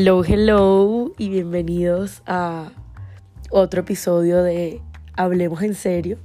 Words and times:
Hello, 0.00 0.22
hello 0.24 1.10
y 1.18 1.28
bienvenidos 1.28 2.22
a 2.24 2.70
otro 3.50 3.80
episodio 3.80 4.44
de 4.44 4.80
Hablemos 5.16 5.60
en 5.62 5.74
serio. 5.74 6.18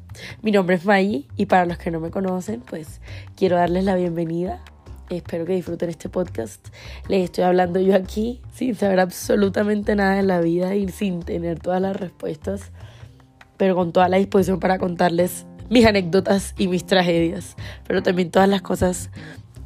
Mi 0.44 0.52
nombre 0.52 0.76
es 0.76 0.86
Maggie 0.86 1.26
y 1.38 1.48
para 1.48 1.66
los 1.66 1.80
que 1.80 1.89
no 1.89 2.00
me 2.00 2.12
conocen, 2.12 2.62
pues 2.62 3.02
quiero 3.36 3.55
darles 3.55 3.84
la 3.86 3.96
bienvenida. 3.96 4.64
Espero 5.09 5.46
que 5.46 5.54
disfruten 5.54 5.89
este 5.89 6.07
podcast. 6.07 6.68
Les 7.07 7.23
estoy 7.23 7.46
hablando 7.46 7.80
yo 7.80 7.96
aquí 7.96 8.44
sin 8.54 8.75
saber 8.75 9.00
absolutamente 9.00 9.96
nada 9.96 10.18
de 10.18 10.24
la 10.24 10.40
vida 10.40 10.76
y 10.76 10.88
sin 10.90 11.24
tener 11.24 11.60
todas 11.60 11.82
las 11.82 11.96
respuestas, 11.96 12.71
pero 13.58 13.74
con 13.74 13.92
toda 13.92 14.08
la 14.08 14.18
disposición 14.18 14.60
para 14.60 14.78
contarles 14.78 15.48
mis 15.71 15.88
anécdotas 15.88 16.54
y 16.60 16.68
mis 16.68 16.86
tragedias, 16.86 17.55
pero 17.88 18.04
también 18.04 18.30
todas 18.30 18.48
las 18.48 18.62
cosas 18.62 19.10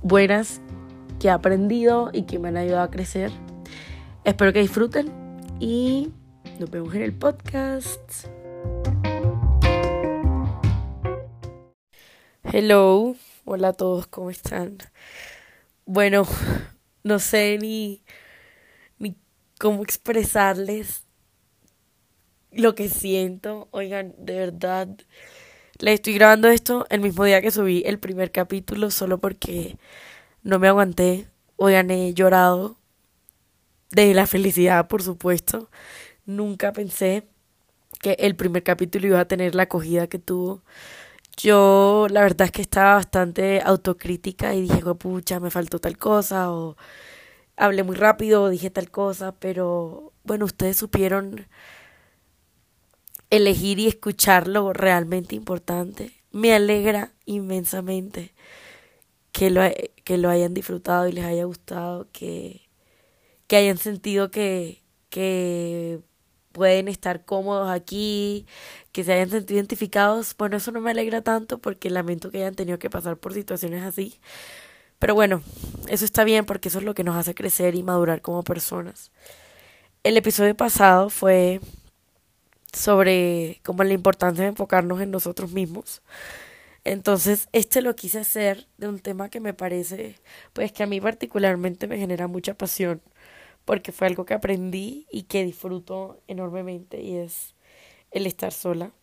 buenas 0.02 0.62
que 1.20 1.28
he 1.28 1.32
aprendido 1.32 2.10
y 2.14 2.22
que 2.22 2.40
me 2.40 2.48
han 2.48 2.56
ayudado 2.56 2.84
a 2.84 2.90
crecer. 2.90 3.32
Espero 4.28 4.52
que 4.52 4.60
disfruten 4.60 5.10
y 5.58 6.12
nos 6.60 6.70
vemos 6.70 6.94
en 6.94 7.02
el 7.02 7.14
podcast. 7.14 8.26
Hello, 12.44 13.16
hola 13.46 13.70
a 13.70 13.74
todos, 13.74 14.08
¿cómo 14.08 14.30
están? 14.30 14.80
Bueno, 15.86 16.28
no 17.04 17.20
sé 17.20 17.58
ni, 17.62 18.04
ni 19.00 19.16
cómo 19.62 19.82
expresarles 19.82 21.06
lo 22.52 22.76
que 22.76 22.90
siento. 22.90 23.70
Oigan, 23.72 24.14
de 24.18 24.40
verdad, 24.40 24.90
les 25.80 25.94
estoy 25.94 26.16
grabando 26.16 26.50
esto 26.50 26.86
el 26.90 27.00
mismo 27.00 27.24
día 27.24 27.42
que 27.42 27.52
subí 27.52 27.82
el 27.86 27.98
primer 27.98 28.34
capítulo 28.34 28.92
solo 28.92 29.20
porque 29.20 29.78
no 30.44 30.60
me 30.60 30.68
aguanté. 30.68 31.30
Oigan, 31.56 31.92
he 31.92 32.14
llorado 32.14 32.77
de 33.92 34.14
la 34.14 34.28
felicidad, 34.28 34.88
por 34.88 35.04
supuesto. 35.04 35.70
Nunca 36.26 36.74
pensé 36.74 37.28
que 38.02 38.14
el 38.20 38.36
primer 38.36 38.64
capítulo 38.64 39.08
iba 39.08 39.20
a 39.20 39.28
tener 39.28 39.56
la 39.56 39.64
acogida 39.64 40.08
que 40.08 40.20
tuvo. 40.20 40.64
Yo 41.38 42.08
la 42.10 42.22
verdad 42.22 42.46
es 42.48 42.52
que 42.52 42.62
estaba 42.62 42.96
bastante 42.96 43.62
autocrítica 43.64 44.56
y 44.56 44.62
dije, 44.64 44.82
pucha, 44.96 45.40
me 45.40 45.52
faltó 45.52 45.80
tal 45.80 45.98
cosa 45.98 46.52
o 46.52 46.78
hablé 47.56 47.84
muy 47.84 47.96
rápido 47.96 48.44
o 48.44 48.50
dije 48.50 48.70
tal 48.70 48.90
cosa, 48.92 49.34
pero 49.34 50.14
bueno, 50.24 50.46
ustedes 50.46 50.78
supieron 50.78 51.48
elegir 53.30 53.80
y 53.80 53.88
escuchar 53.88 54.48
lo 54.48 54.74
realmente 54.74 55.36
importante. 55.36 56.12
Me 56.32 56.54
alegra 56.54 57.14
inmensamente 57.26 58.34
que 59.32 59.50
lo, 59.52 59.62
que 60.04 60.18
lo 60.18 60.30
hayan 60.30 60.54
disfrutado 60.54 61.08
y 61.08 61.12
les 61.12 61.26
haya 61.26 61.46
gustado, 61.46 62.08
que, 62.12 62.67
que 63.48 63.56
hayan 63.58 63.78
sentido 63.78 64.32
que, 64.32 64.84
que 65.10 66.02
pueden 66.52 66.88
estar 66.88 67.26
cómodos 67.26 67.70
aquí, 67.70 68.46
que 68.92 69.04
se 69.04 69.14
hayan 69.14 69.30
sentido 69.30 69.58
identificados. 69.58 70.36
Bueno, 70.38 70.58
eso 70.58 70.72
no 70.72 70.82
me 70.82 70.92
alegra 70.92 71.22
tanto 71.22 71.60
porque 71.60 71.90
lamento 71.90 72.32
que 72.32 72.40
hayan 72.40 72.56
tenido 72.56 72.80
que 72.80 72.90
pasar 72.90 73.18
por 73.18 73.34
situaciones 73.34 73.84
así. 73.84 74.20
Pero 75.00 75.16
bueno, 75.16 75.44
eso 75.88 76.06
está 76.06 76.24
bien 76.24 76.46
porque 76.46 76.70
eso 76.70 76.80
es 76.80 76.86
lo 76.86 76.96
que 76.96 77.04
nos 77.04 77.16
hace 77.16 77.36
crecer 77.36 77.76
y 77.76 77.84
madurar 77.84 78.22
como 78.22 78.44
personas. 78.44 79.12
El 80.04 80.18
episodio 80.18 80.56
pasado 80.56 81.10
fue 81.10 81.62
sobre 82.74 83.62
como 83.64 83.84
la 83.84 83.94
importancia 83.94 84.44
de 84.44 84.50
enfocarnos 84.50 85.02
en 85.02 85.12
nosotros 85.12 85.52
mismos. 85.52 86.02
Entonces, 86.84 87.50
este 87.52 87.82
lo 87.82 87.96
quise 87.96 88.20
hacer 88.20 88.68
de 88.78 88.88
un 88.88 89.00
tema 89.00 89.30
que 89.30 89.42
me 89.42 89.54
parece, 89.54 90.16
pues 90.54 90.72
que 90.72 90.84
a 90.84 90.88
mí 90.88 91.02
particularmente 91.02 91.88
me 91.88 91.98
genera 91.98 92.28
mucha 92.28 92.54
pasión, 92.54 93.02
porque 93.68 93.92
fue 93.92 94.08
algo 94.08 94.26
que 94.26 94.34
aprendí 94.34 95.08
y 95.12 95.24
que 95.24 95.44
disfruto 95.44 96.22
enormemente 96.30 97.02
y 97.02 97.18
es 97.18 97.54
el 98.12 98.26
estar 98.26 98.54
sola. 98.54 98.94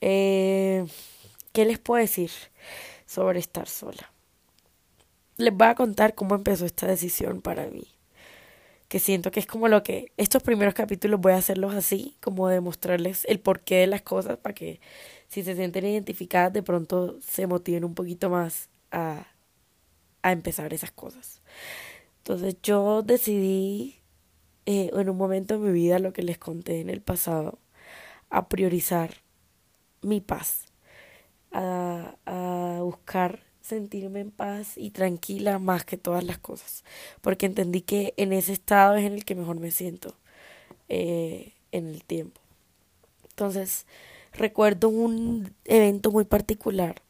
Eh, 0.00 0.84
¿Qué 1.52 1.64
les 1.64 1.78
puedo 1.78 2.00
decir 2.00 2.32
sobre 3.06 3.38
estar 3.38 3.68
sola? 3.68 4.12
Les 5.36 5.54
voy 5.54 5.68
a 5.68 5.76
contar 5.76 6.16
cómo 6.16 6.34
empezó 6.34 6.66
esta 6.66 6.88
decisión 6.88 7.42
para 7.42 7.68
mí. 7.68 7.86
Que 8.88 8.98
siento 8.98 9.30
que 9.30 9.38
es 9.38 9.46
como 9.46 9.68
lo 9.68 9.84
que 9.84 10.10
estos 10.16 10.42
primeros 10.42 10.74
capítulos 10.74 11.20
voy 11.20 11.34
a 11.34 11.36
hacerlos 11.36 11.76
así, 11.76 12.16
como 12.20 12.48
demostrarles 12.48 13.24
el 13.26 13.38
porqué 13.38 13.76
de 13.76 13.86
las 13.86 14.02
cosas 14.02 14.36
para 14.36 14.56
que 14.56 14.80
si 15.28 15.44
se 15.44 15.54
sienten 15.54 15.86
identificadas 15.86 16.52
de 16.52 16.64
pronto 16.64 17.20
se 17.20 17.46
motiven 17.46 17.84
un 17.84 17.94
poquito 17.94 18.30
más 18.30 18.68
a, 18.90 19.28
a 20.22 20.32
empezar 20.32 20.74
esas 20.74 20.90
cosas. 20.90 21.40
Entonces 22.26 22.56
yo 22.60 23.02
decidí 23.02 24.00
eh, 24.66 24.90
en 24.92 25.08
un 25.08 25.16
momento 25.16 25.54
de 25.54 25.60
mi 25.60 25.72
vida, 25.72 26.00
lo 26.00 26.12
que 26.12 26.24
les 26.24 26.38
conté 26.38 26.80
en 26.80 26.90
el 26.90 27.00
pasado, 27.00 27.60
a 28.30 28.48
priorizar 28.48 29.22
mi 30.02 30.20
paz, 30.20 30.64
a, 31.52 32.16
a 32.26 32.80
buscar 32.82 33.44
sentirme 33.60 34.18
en 34.18 34.32
paz 34.32 34.76
y 34.76 34.90
tranquila 34.90 35.60
más 35.60 35.84
que 35.84 35.98
todas 35.98 36.24
las 36.24 36.38
cosas, 36.38 36.82
porque 37.20 37.46
entendí 37.46 37.82
que 37.82 38.12
en 38.16 38.32
ese 38.32 38.54
estado 38.54 38.96
es 38.96 39.04
en 39.04 39.12
el 39.12 39.24
que 39.24 39.36
mejor 39.36 39.60
me 39.60 39.70
siento 39.70 40.16
eh, 40.88 41.52
en 41.70 41.86
el 41.86 42.02
tiempo. 42.02 42.40
Entonces, 43.30 43.86
recuerdo 44.32 44.88
un 44.88 45.54
evento 45.64 46.10
muy 46.10 46.24
particular 46.24 47.02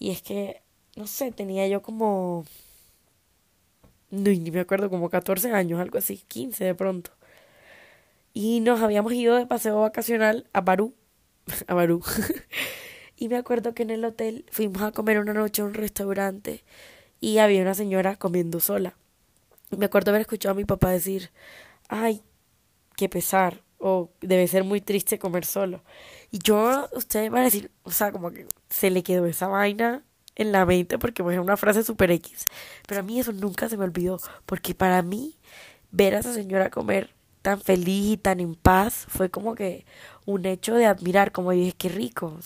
y 0.00 0.10
es 0.10 0.20
que, 0.20 0.62
no 0.96 1.06
sé, 1.06 1.30
tenía 1.30 1.68
yo 1.68 1.80
como 1.80 2.44
no, 4.10 4.30
ni 4.30 4.50
me 4.50 4.60
acuerdo, 4.60 4.90
como 4.90 5.10
14 5.10 5.52
años, 5.52 5.80
algo 5.80 5.98
así, 5.98 6.18
15 6.28 6.64
de 6.64 6.74
pronto. 6.74 7.10
Y 8.32 8.60
nos 8.60 8.80
habíamos 8.80 9.12
ido 9.12 9.36
de 9.36 9.46
paseo 9.46 9.80
vacacional 9.80 10.48
a 10.52 10.60
Barú, 10.60 10.94
a 11.66 11.74
Barú. 11.74 12.02
y 13.16 13.28
me 13.28 13.36
acuerdo 13.36 13.74
que 13.74 13.82
en 13.82 13.90
el 13.90 14.04
hotel 14.04 14.46
fuimos 14.50 14.82
a 14.82 14.92
comer 14.92 15.18
una 15.18 15.34
noche 15.34 15.62
a 15.62 15.64
un 15.64 15.74
restaurante 15.74 16.64
y 17.20 17.38
había 17.38 17.62
una 17.62 17.74
señora 17.74 18.16
comiendo 18.16 18.60
sola. 18.60 18.96
Me 19.76 19.86
acuerdo 19.86 20.10
haber 20.10 20.22
escuchado 20.22 20.52
a 20.52 20.56
mi 20.56 20.64
papá 20.64 20.90
decir, 20.90 21.30
ay, 21.88 22.22
qué 22.96 23.08
pesar, 23.08 23.62
o 23.78 24.10
debe 24.20 24.48
ser 24.48 24.64
muy 24.64 24.80
triste 24.80 25.18
comer 25.18 25.44
solo. 25.44 25.82
Y 26.30 26.38
yo, 26.38 26.88
ustedes 26.94 27.30
van 27.30 27.42
a 27.42 27.44
decir, 27.46 27.70
o 27.82 27.90
sea, 27.90 28.12
como 28.12 28.30
que 28.30 28.46
se 28.70 28.90
le 28.90 29.02
quedó 29.02 29.26
esa 29.26 29.48
vaina 29.48 30.04
en 30.38 30.52
la 30.52 30.64
mente 30.64 30.98
porque 30.98 31.22
es 31.22 31.38
una 31.38 31.56
frase 31.56 31.82
super 31.82 32.10
X. 32.10 32.46
Pero 32.86 33.00
a 33.00 33.02
mí 33.02 33.20
eso 33.20 33.32
nunca 33.32 33.68
se 33.68 33.76
me 33.76 33.84
olvidó 33.84 34.18
porque 34.46 34.74
para 34.74 35.02
mí 35.02 35.36
ver 35.90 36.14
a 36.14 36.20
esa 36.20 36.32
señora 36.32 36.70
comer 36.70 37.10
tan 37.42 37.60
feliz 37.60 38.12
y 38.12 38.16
tan 38.16 38.40
en 38.40 38.54
paz 38.54 39.06
fue 39.08 39.30
como 39.30 39.54
que 39.54 39.84
un 40.26 40.44
hecho 40.44 40.74
de 40.74 40.86
admirar, 40.86 41.32
como 41.32 41.52
dije, 41.52 41.72
qué 41.72 41.88
rico, 41.88 42.38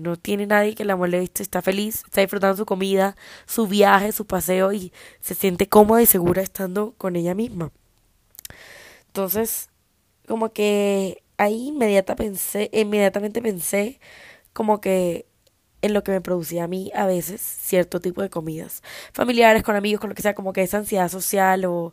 no 0.00 0.16
tiene 0.16 0.46
nadie 0.46 0.74
que 0.74 0.84
la 0.84 0.96
moleste, 0.96 1.42
está 1.42 1.62
feliz, 1.62 2.02
está 2.04 2.20
disfrutando 2.20 2.56
su 2.56 2.66
comida, 2.66 3.16
su 3.46 3.66
viaje, 3.66 4.12
su 4.12 4.26
paseo 4.26 4.72
y 4.72 4.92
se 5.20 5.34
siente 5.34 5.68
cómoda 5.68 6.02
y 6.02 6.06
segura 6.06 6.42
estando 6.42 6.94
con 6.98 7.16
ella 7.16 7.34
misma. 7.34 7.70
Entonces, 9.06 9.68
como 10.26 10.52
que 10.52 11.22
ahí 11.36 11.68
inmediata 11.68 12.16
pensé, 12.16 12.70
inmediatamente 12.72 13.42
pensé 13.42 14.00
como 14.52 14.80
que 14.80 15.26
en 15.82 15.94
lo 15.94 16.02
que 16.04 16.12
me 16.12 16.20
producía 16.20 16.64
a 16.64 16.68
mí 16.68 16.90
a 16.94 17.06
veces 17.06 17.40
cierto 17.40 18.00
tipo 18.00 18.22
de 18.22 18.30
comidas. 18.30 18.82
Familiares, 19.12 19.62
con 19.62 19.76
amigos, 19.76 20.00
con 20.00 20.10
lo 20.10 20.14
que 20.14 20.22
sea, 20.22 20.34
como 20.34 20.52
que 20.52 20.62
esa 20.62 20.78
ansiedad 20.78 21.08
social 21.08 21.64
o, 21.64 21.92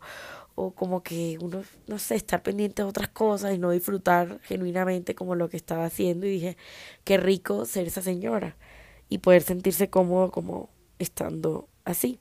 o 0.56 0.72
como 0.72 1.04
que 1.04 1.38
uno, 1.42 1.64
no 1.88 2.00
sé, 2.00 2.16
estar 2.16 2.44
pendiente 2.44 2.82
de 2.84 2.90
otras 2.90 3.10
cosas 3.10 3.54
y 3.54 3.60
no 3.60 3.72
disfrutar 3.72 4.40
genuinamente 4.44 5.16
como 5.16 5.36
lo 5.36 5.50
que 5.50 5.58
estaba 5.58 5.86
haciendo. 5.86 6.26
Y 6.28 6.32
dije, 6.32 6.58
qué 7.04 7.18
rico 7.18 7.66
ser 7.66 7.88
esa 7.88 8.02
señora 8.02 8.58
y 9.10 9.20
poder 9.20 9.44
sentirse 9.44 9.90
cómodo 9.90 10.32
como 10.32 10.70
estando 11.00 11.68
así. 11.86 12.20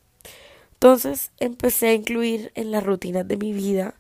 Entonces 0.74 1.32
empecé 1.38 1.88
a 1.88 1.94
incluir 1.94 2.52
en 2.54 2.70
las 2.70 2.84
rutinas 2.84 3.26
de 3.26 3.36
mi 3.38 3.52
vida 3.52 3.94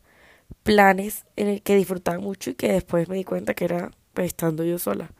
planes 0.64 1.26
en 1.36 1.48
el 1.48 1.62
que 1.62 1.76
disfrutaba 1.76 2.18
mucho 2.18 2.50
y 2.50 2.54
que 2.54 2.72
después 2.72 3.08
me 3.08 3.16
di 3.16 3.24
cuenta 3.24 3.54
que 3.54 3.64
era 3.66 3.92
pues, 4.14 4.28
estando 4.28 4.64
yo 4.64 4.78
sola. 4.78 5.10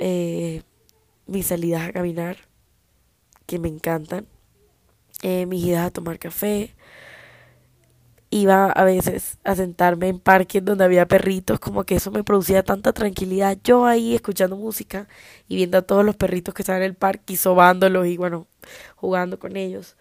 Eh, 0.00 0.62
mis 1.26 1.46
salidas 1.46 1.88
a 1.88 1.92
caminar, 1.92 2.36
que 3.46 3.58
me 3.58 3.68
encantan, 3.68 4.26
eh, 5.22 5.46
mis 5.46 5.64
idas 5.64 5.86
a 5.86 5.90
tomar 5.90 6.18
café. 6.18 6.74
Iba 8.30 8.70
a 8.72 8.84
veces 8.84 9.38
a 9.44 9.54
sentarme 9.54 10.08
en 10.08 10.18
parques 10.18 10.64
donde 10.64 10.84
había 10.84 11.06
perritos, 11.06 11.60
como 11.60 11.84
que 11.84 11.96
eso 11.96 12.10
me 12.10 12.24
producía 12.24 12.64
tanta 12.64 12.92
tranquilidad. 12.92 13.56
Yo 13.62 13.86
ahí 13.86 14.14
escuchando 14.14 14.56
música 14.56 15.08
y 15.48 15.56
viendo 15.56 15.78
a 15.78 15.82
todos 15.82 16.04
los 16.04 16.16
perritos 16.16 16.52
que 16.54 16.62
estaban 16.62 16.82
en 16.82 16.88
el 16.88 16.94
parque 16.96 17.34
y 17.34 17.36
sobándolos 17.36 18.06
y 18.06 18.16
bueno, 18.16 18.46
jugando 18.96 19.38
con 19.38 19.56
ellos. 19.56 19.96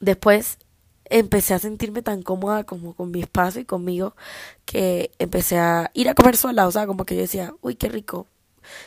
Después 0.00 0.58
empecé 1.04 1.54
a 1.54 1.58
sentirme 1.58 2.02
tan 2.02 2.22
cómoda 2.22 2.64
como 2.64 2.94
con 2.94 3.10
mi 3.10 3.20
espacio 3.20 3.60
y 3.60 3.64
conmigo 3.66 4.16
que 4.64 5.10
empecé 5.18 5.58
a 5.58 5.90
ir 5.94 6.08
a 6.08 6.14
comer 6.14 6.36
sola, 6.36 6.66
o 6.66 6.72
sea, 6.72 6.86
como 6.86 7.04
que 7.04 7.14
yo 7.14 7.22
decía, 7.22 7.54
uy, 7.60 7.76
qué 7.76 7.88
rico, 7.88 8.26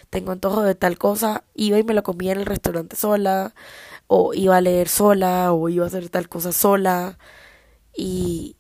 tengo 0.10 0.31
antojo 0.31 0.63
de 0.63 0.75
tal 0.75 0.98
cosa, 0.98 1.44
iba 1.56 1.80
y 1.80 1.83
me 1.83 1.94
lo 1.94 2.04
comía 2.04 2.33
en 2.33 2.39
el 2.39 2.45
restaurante 2.45 2.95
sola, 2.95 3.54
o 4.07 4.33
iba 4.33 4.57
a 4.57 4.62
leer 4.62 4.89
sola, 4.89 5.54
o 5.54 5.69
iba 5.69 5.86
a 5.86 5.88
hacer 5.88 6.10
tal 6.10 6.30
cosa 6.30 6.54
sola. 6.54 7.18
y, 7.95 8.56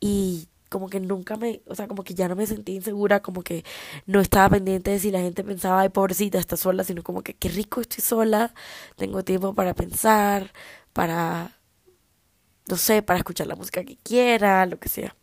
y 0.00 0.48
como 0.68 0.88
que 0.88 1.00
nunca 1.00 1.36
me, 1.36 1.62
o 1.66 1.74
sea, 1.74 1.88
como 1.88 2.04
que 2.04 2.14
ya 2.14 2.28
no 2.28 2.36
me 2.36 2.46
sentí 2.46 2.74
insegura, 2.74 3.20
como 3.22 3.42
que 3.42 3.64
no 4.06 4.20
estaba 4.20 4.50
pendiente 4.50 4.90
de 4.92 4.98
si 5.00 5.10
la 5.10 5.20
gente 5.20 5.44
pensaba, 5.44 5.80
ay, 5.82 5.88
pobrecita, 5.90 6.38
está 6.38 6.56
sola, 6.56 6.84
sino 6.84 7.02
como 7.02 7.22
que 7.22 7.34
qué 7.34 7.48
rico 7.48 7.80
estoy 7.80 8.02
sola, 8.04 8.54
tengo 8.96 9.24
tiempo 9.24 9.54
para 9.54 9.74
pensar, 9.74 10.52
para, 10.92 11.58
no 12.68 12.76
sé, 12.76 13.02
para 13.02 13.18
escuchar 13.18 13.46
la 13.46 13.56
música 13.56 13.84
que 13.84 13.96
quiera, 13.96 14.64
lo 14.66 14.78
que 14.78 14.88
sea. 14.88 15.14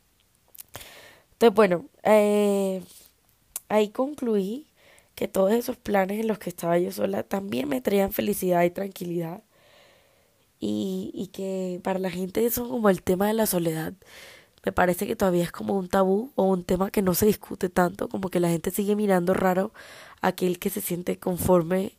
Entonces, 1.34 1.56
bueno, 1.56 1.86
eh, 2.04 2.84
ahí 3.70 3.90
concluí 3.92 4.68
que 5.18 5.28
todos 5.28 5.52
esos 5.52 5.78
planes 5.78 6.20
en 6.20 6.28
los 6.28 6.38
que 6.38 6.52
estaba 6.52 6.78
yo 6.78 6.92
sola 6.92 7.24
también 7.24 7.68
me 7.68 7.82
traían 7.82 8.14
felicidad 8.14 8.64
y 8.64 8.70
tranquilidad. 8.70 9.44
Y, 10.60 11.12
y 11.16 11.28
que 11.30 11.82
para 11.84 11.98
la 12.00 12.12
gente 12.12 12.46
eso 12.46 12.70
como 12.70 12.90
el 12.90 13.02
tema 13.02 13.28
de 13.28 13.34
la 13.34 13.48
soledad 13.48 13.94
me 14.64 14.72
parece 14.72 15.08
que 15.08 15.16
todavía 15.16 15.44
es 15.44 15.52
como 15.52 15.76
un 15.76 15.88
tabú 15.88 16.32
o 16.36 16.44
un 16.44 16.64
tema 16.64 16.92
que 16.92 17.02
no 17.02 17.16
se 17.16 17.26
discute 17.26 17.70
tanto, 17.70 18.10
como 18.10 18.30
que 18.30 18.40
la 18.40 18.50
gente 18.50 18.70
sigue 18.70 18.96
mirando 18.96 19.34
raro 19.34 19.74
a 20.22 20.28
aquel 20.30 20.60
que 20.60 20.70
se 20.70 20.82
siente 20.82 21.18
conforme 21.18 21.98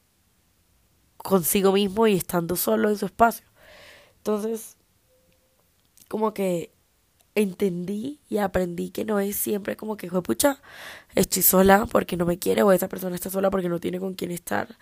consigo 1.16 1.72
mismo 1.72 2.06
y 2.06 2.14
estando 2.14 2.54
solo 2.54 2.88
en 2.88 2.98
su 2.98 3.06
espacio. 3.06 3.46
Entonces, 4.18 4.76
como 6.08 6.34
que 6.34 6.72
entendí 7.38 8.20
y 8.28 8.38
aprendí 8.38 8.90
que 8.90 9.04
no 9.04 9.20
es 9.20 9.36
siempre 9.36 9.76
como 9.76 9.96
que, 9.96 10.08
pucha, 10.10 10.60
estoy 11.14 11.42
sola 11.42 11.86
porque 11.86 12.16
no 12.16 12.26
me 12.26 12.38
quiere 12.38 12.62
o 12.62 12.72
esa 12.72 12.88
persona 12.88 13.14
está 13.14 13.30
sola 13.30 13.50
porque 13.50 13.68
no 13.68 13.80
tiene 13.80 14.00
con 14.00 14.14
quién 14.14 14.30
estar. 14.32 14.76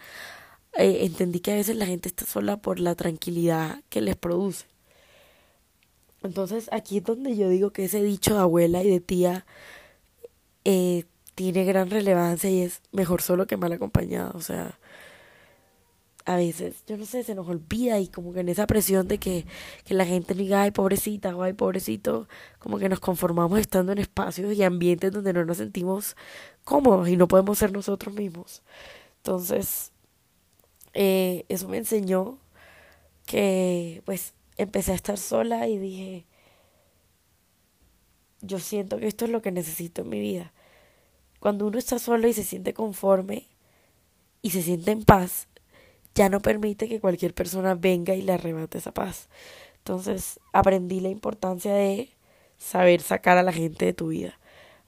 Eh, 0.75 1.01
entendí 1.05 1.41
que 1.41 1.53
a 1.53 1.57
veces 1.57 1.77
la 1.77 1.87
gente 1.87 2.09
está 2.09 2.25
sola 2.27 2.57
por 2.59 2.81
la 2.81 2.95
tranquilidad 2.95 3.83
que 3.91 4.01
les 4.01 4.17
produce. 4.17 4.67
Entonces 6.23 6.69
aquí 6.73 6.99
es 6.99 7.05
donde 7.05 7.37
yo 7.37 7.49
digo 7.49 7.73
que 7.73 7.85
ese 7.85 8.03
dicho 8.03 8.35
de 8.35 8.41
abuela 8.41 8.83
y 8.83 8.91
de 8.91 9.01
tía 9.01 9.47
eh, 10.65 11.05
tiene 11.35 11.65
gran 11.65 11.91
relevancia 11.91 12.51
y 12.51 12.63
es 12.63 12.81
mejor 12.93 13.23
solo 13.23 13.47
que 13.47 13.57
mal 13.59 13.73
acompañado. 13.73 14.33
O 14.35 14.41
sea, 14.41 14.79
a 16.27 16.37
veces, 16.37 16.83
yo 16.89 16.97
no 16.97 17.07
sé, 17.07 17.23
se 17.23 17.37
nos 17.37 17.49
olvida 17.49 18.01
y 18.01 18.09
como 18.09 18.33
que 18.33 18.41
en 18.41 18.49
esa 18.49 18.67
presión 18.67 19.07
de 19.07 19.19
que, 19.19 19.47
que 19.85 19.95
la 19.95 20.05
gente 20.05 20.35
diga, 20.35 20.63
ay, 20.63 20.73
pobrecita 20.73 21.35
o 21.37 21.43
ay, 21.45 21.53
pobrecito, 21.53 22.29
como 22.59 22.79
que 22.79 22.89
nos 22.89 22.99
conformamos 22.99 23.61
estando 23.61 23.93
en 23.93 23.99
espacios 23.99 24.53
y 24.53 24.63
ambientes 24.65 25.13
donde 25.13 25.33
no 25.33 25.45
nos 25.45 25.59
sentimos 25.59 26.17
cómodos 26.65 27.09
y 27.09 27.17
no 27.17 27.29
podemos 27.29 27.59
ser 27.59 27.73
nosotros 27.73 28.13
mismos. 28.13 28.63
Entonces, 29.19 29.93
eh, 30.95 31.45
eso 31.49 31.69
me 31.69 31.79
enseñó 31.79 32.39
que, 33.25 34.03
pues, 34.05 34.35
empecé 34.57 34.93
a 34.93 34.97
estar 34.97 35.19
sola 35.19 35.69
y 35.69 35.79
dije, 35.79 36.27
yo 38.41 38.59
siento 38.59 38.99
que 38.99 39.07
esto 39.07 39.27
es 39.27 39.31
lo 39.31 39.43
que 39.43 39.53
necesito 39.53 40.03
en 40.03 40.09
mi 40.09 40.19
vida. 40.19 40.53
Cuando 41.39 41.69
uno 41.69 41.79
está 41.79 42.01
solo 42.01 42.27
y 42.27 42.33
se 42.33 42.43
siente 42.43 42.75
conforme 42.75 43.47
y 44.43 44.51
se 44.51 44.63
siente 44.63 44.91
en 44.91 45.05
paz, 45.05 45.47
ya 46.17 46.29
no 46.29 46.41
permite 46.41 46.89
que 46.89 47.01
cualquier 47.01 47.35
persona 47.35 47.77
venga 47.77 48.15
y 48.15 48.23
le 48.23 48.33
arrebate 48.33 48.79
esa 48.79 48.93
paz. 48.93 49.29
Entonces 49.79 50.41
aprendí 50.53 51.01
la 51.01 51.11
importancia 51.11 51.73
de 51.75 52.11
saber 52.59 53.03
sacar 53.03 53.39
a 53.39 53.45
la 53.45 53.53
gente 53.53 53.85
de 53.87 53.93
tu 53.95 54.09
vida. 54.09 54.39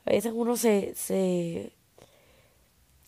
A 0.06 0.10
veces 0.10 0.32
uno 0.34 0.56
se, 0.56 0.94
se 0.96 1.72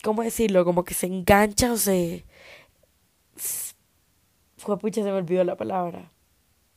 ¿cómo 0.03 0.23
decirlo? 0.23 0.65
Como 0.65 0.85
que 0.85 0.93
se 0.93 1.07
engancha 1.07 1.73
o 1.73 1.77
se... 1.77 2.25
Fue 4.57 4.77
pucha, 4.79 5.03
se 5.03 5.11
me 5.11 5.17
olvidó 5.17 5.43
la 5.43 5.57
palabra 5.57 6.11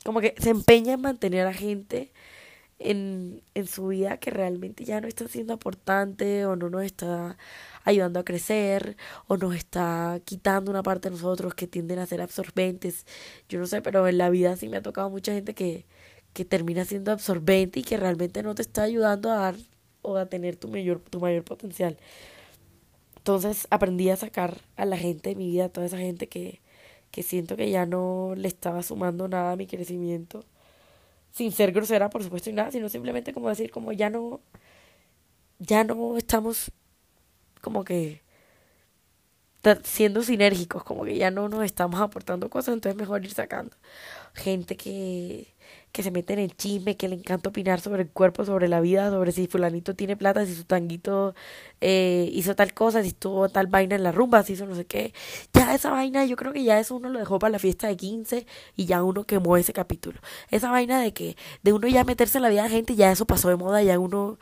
como 0.05 0.21
que 0.21 0.35
se 0.39 0.51
empeña 0.51 0.93
en 0.93 1.01
mantener 1.01 1.47
a 1.47 1.55
gente 1.55 2.13
en, 2.79 3.43
en 3.55 3.67
su 3.67 3.89
vida 3.89 4.19
que 4.19 4.31
realmente 4.31 4.85
ya 4.85 5.01
no 5.01 5.09
está 5.09 5.29
siendo 5.29 5.55
aportante 5.55 6.47
o 6.47 6.57
no 6.57 6.71
nos 6.71 6.85
está 6.85 7.37
ayudando 7.85 8.21
a 8.21 8.25
crecer 8.25 8.97
o 9.29 9.37
nos 9.37 9.55
está 9.55 10.21
quitando 10.25 10.71
una 10.71 10.83
parte 10.83 11.09
de 11.11 11.17
nosotros 11.17 11.55
que 11.55 11.67
tienden 11.67 11.99
a 11.99 12.07
ser 12.07 12.21
absorbentes. 12.23 13.07
Yo 13.49 13.59
no 13.61 13.67
sé, 13.67 13.83
pero 13.83 14.07
en 14.09 14.19
la 14.19 14.31
vida 14.31 14.57
sí 14.57 14.69
me 14.69 14.79
ha 14.79 14.83
tocado 14.83 15.11
mucha 15.11 15.33
gente 15.33 15.55
que, 15.55 15.87
que 16.33 16.45
termina 16.45 16.85
siendo 16.85 17.13
absorbente 17.13 17.81
y 17.81 17.83
que 17.85 17.97
realmente 17.97 18.43
no 18.43 18.55
te 18.55 18.63
está 18.63 18.83
ayudando 18.85 19.31
a 19.31 19.37
dar 19.37 19.57
o 20.03 20.17
a 20.17 20.27
tener 20.27 20.57
tu 20.57 20.69
mayor, 20.69 21.01
tu 21.01 21.21
mayor 21.21 21.45
potencial. 21.45 21.99
Entonces 23.17 23.67
aprendí 23.71 24.11
a 24.11 24.17
sacar 24.17 24.61
a 24.77 24.85
la 24.85 24.99
gente 24.99 25.31
de 25.31 25.37
mi 25.37 25.49
vida, 25.49 25.67
a 25.67 25.69
toda 25.71 25.87
esa 25.87 25.99
gente 25.99 26.29
que, 26.29 26.61
que 27.11 27.23
siento 27.23 27.57
que 27.57 27.71
ya 27.71 27.87
no 27.87 28.35
le 28.37 28.49
estaba 28.49 28.83
sumando 28.83 29.29
nada 29.29 29.53
a 29.53 29.57
mi 29.57 29.67
crecimiento. 29.67 30.45
Sin 31.35 31.51
ser 31.53 31.73
grosera, 31.73 32.11
por 32.11 32.23
supuesto, 32.23 32.49
y 32.51 32.53
nada, 32.53 32.71
sino 32.71 32.89
simplemente 32.89 33.33
como 33.35 33.49
decir, 33.49 33.71
como 33.71 33.93
ya 33.93 34.09
no, 34.09 34.41
ya 35.59 35.83
no 35.85 36.17
estamos 36.17 36.71
como 37.61 37.85
que 37.85 38.23
siendo 39.83 40.23
sinérgicos, 40.23 40.85
como 40.85 41.05
que 41.05 41.17
ya 41.17 41.31
no 41.31 41.49
nos 41.49 41.65
estamos 41.65 42.01
aportando 42.01 42.51
cosas, 42.51 42.75
entonces 42.75 43.01
mejor 43.01 43.25
ir 43.25 43.33
sacando. 43.33 43.77
Gente 44.35 44.77
que, 44.77 45.54
que 45.95 46.03
se 46.03 46.11
mete 46.11 46.33
en 46.33 46.41
el 46.41 46.57
chisme, 46.57 46.97
que 46.97 47.09
le 47.09 47.15
encanta 47.15 47.51
opinar 47.51 47.81
sobre 47.81 48.03
el 48.03 48.11
cuerpo, 48.11 48.45
sobre 48.45 48.67
la 48.67 48.81
vida, 48.81 49.11
sobre 49.11 49.31
si 49.31 49.47
fulanito 49.47 49.95
tiene 49.95 50.17
plata, 50.17 50.45
si 50.45 50.53
su 50.53 50.65
tanguito 50.65 51.37
eh, 51.81 52.29
hizo 52.33 52.57
tal 52.57 52.75
cosa, 52.75 53.05
si 53.05 53.13
tuvo 53.13 53.49
tal 53.49 53.69
vaina 53.69 53.95
en 53.95 54.03
la 54.03 54.11
rumba, 54.11 54.43
si 54.43 54.55
hizo 54.55 54.67
no 54.67 54.75
sé 54.75 54.87
qué. 54.87 55.15
Ya 55.53 55.73
esa 55.73 55.93
vaina, 55.93 56.25
yo 56.27 56.35
creo 56.35 56.53
que 56.53 56.65
ya 56.65 56.81
eso 56.81 56.97
uno 56.97 57.11
lo 57.11 57.21
dejó 57.21 57.39
para 57.39 57.53
la 57.53 57.59
fiesta 57.61 57.87
de 57.87 57.97
15 57.97 58.45
y 58.75 58.87
ya 58.87 59.05
uno 59.05 59.23
quemó 59.23 59.57
ese 59.57 59.73
capítulo. 59.73 60.19
Esa 60.51 60.69
vaina 60.73 61.01
de 61.01 61.13
que 61.13 61.37
de 61.63 61.73
uno 61.73 61.87
ya 61.87 62.03
meterse 62.03 62.39
en 62.39 62.43
la 62.43 62.49
vida 62.49 62.65
de 62.65 62.71
gente, 62.71 62.97
ya 62.97 63.13
eso 63.13 63.25
pasó 63.25 63.49
de 63.49 63.57
moda, 63.57 63.81
ya 63.81 63.97
uno 64.01 64.39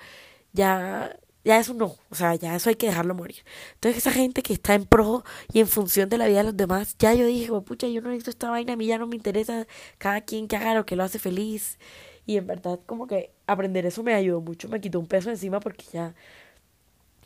ya 0.55 1.15
ya 1.45 1.59
eso 1.59 1.75
no, 1.75 1.97
o 2.11 2.15
sea, 2.15 2.35
ya 2.35 2.55
eso 2.55 2.69
hay 2.71 2.77
que 2.77 2.87
dejarlo 2.87 3.15
morir. 3.15 3.45
Entonces 3.75 3.99
esa 3.99 4.13
gente 4.13 4.43
que 4.43 4.53
está 4.53 4.75
en 4.75 4.85
pro 4.87 5.25
y 5.53 5.61
en 5.61 5.67
función 5.69 6.09
de 6.09 6.19
la 6.19 6.27
vida 6.27 6.39
de 6.39 6.45
los 6.45 6.57
demás, 6.57 6.97
ya 6.99 7.15
yo 7.15 7.27
dije, 7.27 7.51
pucha, 7.63 7.89
yo 7.89 8.01
no 8.01 8.09
necesito 8.09 8.31
esta 8.31 8.51
vaina, 8.51 8.75
a 8.75 8.77
mí 8.77 8.87
ya 8.87 8.99
no 8.99 9.07
me 9.07 9.17
interesa 9.17 9.67
cada 9.99 10.21
quien 10.23 10.49
que 10.49 10.57
haga 10.57 10.75
lo 10.75 10.87
que 10.87 10.97
lo 10.97 11.05
hace 11.05 11.19
feliz. 11.19 11.79
Y 12.27 12.37
en 12.37 12.47
verdad 12.47 12.81
como 12.87 13.07
que 13.07 13.33
aprender 13.47 13.87
eso 13.87 14.03
me 14.03 14.15
ayudó 14.15 14.41
mucho, 14.41 14.69
me 14.69 14.81
quitó 14.81 15.01
un 15.01 15.07
peso 15.07 15.31
encima 15.31 15.61
porque 15.61 15.85
ya, 15.93 16.15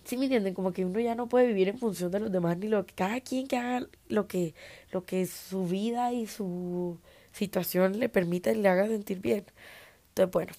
¿sí 0.05 0.17
me 0.17 0.25
entienden? 0.27 0.55
Como 0.55 0.73
que 0.73 0.85
uno 0.85 1.01
ya 1.01 1.15
no 1.15 1.29
puede 1.29 1.47
vivir 1.49 1.69
en 1.69 1.79
función 1.79 2.11
de 2.11 2.21
los 2.21 2.33
demás, 2.33 2.57
ni 2.59 2.69
lo 2.69 2.87
que 2.87 2.95
cada 2.95 3.21
quien 3.21 3.47
que 3.49 3.57
haga 3.57 3.87
lo 4.09 4.27
que, 4.29 4.55
lo 4.93 5.05
que 5.05 5.27
su 5.27 5.67
vida 5.67 6.13
y 6.13 6.27
su 6.27 6.99
situación 7.33 7.99
le 7.99 8.09
permita 8.09 8.53
y 8.53 8.57
le 8.57 8.69
haga 8.69 8.87
sentir 8.87 9.21
bien. 9.21 9.45
Entonces, 10.11 10.33
bueno, 10.33 10.53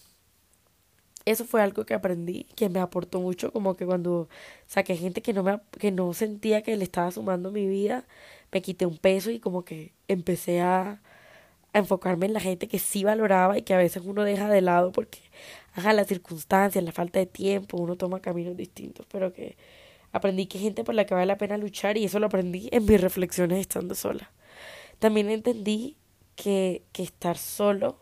eso 1.32 1.46
fue 1.46 1.62
algo 1.62 1.86
que 1.86 1.94
aprendí, 1.94 2.46
que 2.56 2.70
me 2.70 2.80
aportó 2.80 3.20
mucho, 3.22 3.52
como 3.52 3.76
que 3.76 3.86
cuando 3.86 4.30
saqué 4.66 4.96
gente 4.96 5.22
que 5.22 5.34
no 5.34 5.44
me 5.44 5.60
que 5.80 5.92
no 5.92 6.14
sentía 6.14 6.62
que 6.64 6.78
le 6.78 6.84
estaba 6.84 7.12
sumando 7.12 7.52
mi 7.52 7.68
vida, 7.68 8.06
me 8.52 8.62
quité 8.62 8.86
un 8.86 8.98
peso 8.98 9.32
y 9.32 9.40
como 9.40 9.66
que 9.66 9.94
empecé 10.08 10.62
a, 10.62 11.02
a 11.74 11.80
enfocarme 11.80 12.28
en 12.28 12.34
la 12.34 12.40
gente 12.40 12.68
que 12.68 12.80
sí 12.80 13.04
valoraba 13.04 13.58
y 13.58 13.64
que 13.64 13.74
a 13.74 13.78
veces 13.78 14.04
uno 14.06 14.24
deja 14.24 14.50
de 14.50 14.62
lado 14.62 14.92
porque 14.92 15.20
ajá, 15.76 15.94
las 15.94 16.08
circunstancias, 16.08 16.84
la 16.84 16.92
falta 16.92 17.20
de 17.20 17.28
tiempo, 17.28 17.78
uno 17.78 17.98
toma 17.98 18.22
caminos 18.22 18.58
distintos, 18.58 19.06
pero 19.12 19.34
que 19.34 19.58
aprendí 20.12 20.48
que 20.48 20.58
hay 20.58 20.66
gente 20.66 20.84
por 20.84 20.96
la 20.96 21.06
que 21.06 21.14
vale 21.14 21.28
la 21.28 21.38
pena 21.38 21.58
luchar 21.58 21.98
y 21.98 22.06
eso 22.06 22.20
lo 22.20 22.28
aprendí 22.28 22.70
en 22.72 22.86
mis 22.86 23.02
reflexiones 23.02 23.60
estando 23.60 23.96
sola. 23.96 24.32
También 25.00 25.30
entendí 25.30 25.98
que, 26.36 26.84
que 26.94 27.04
estar 27.04 27.38
solo 27.38 28.00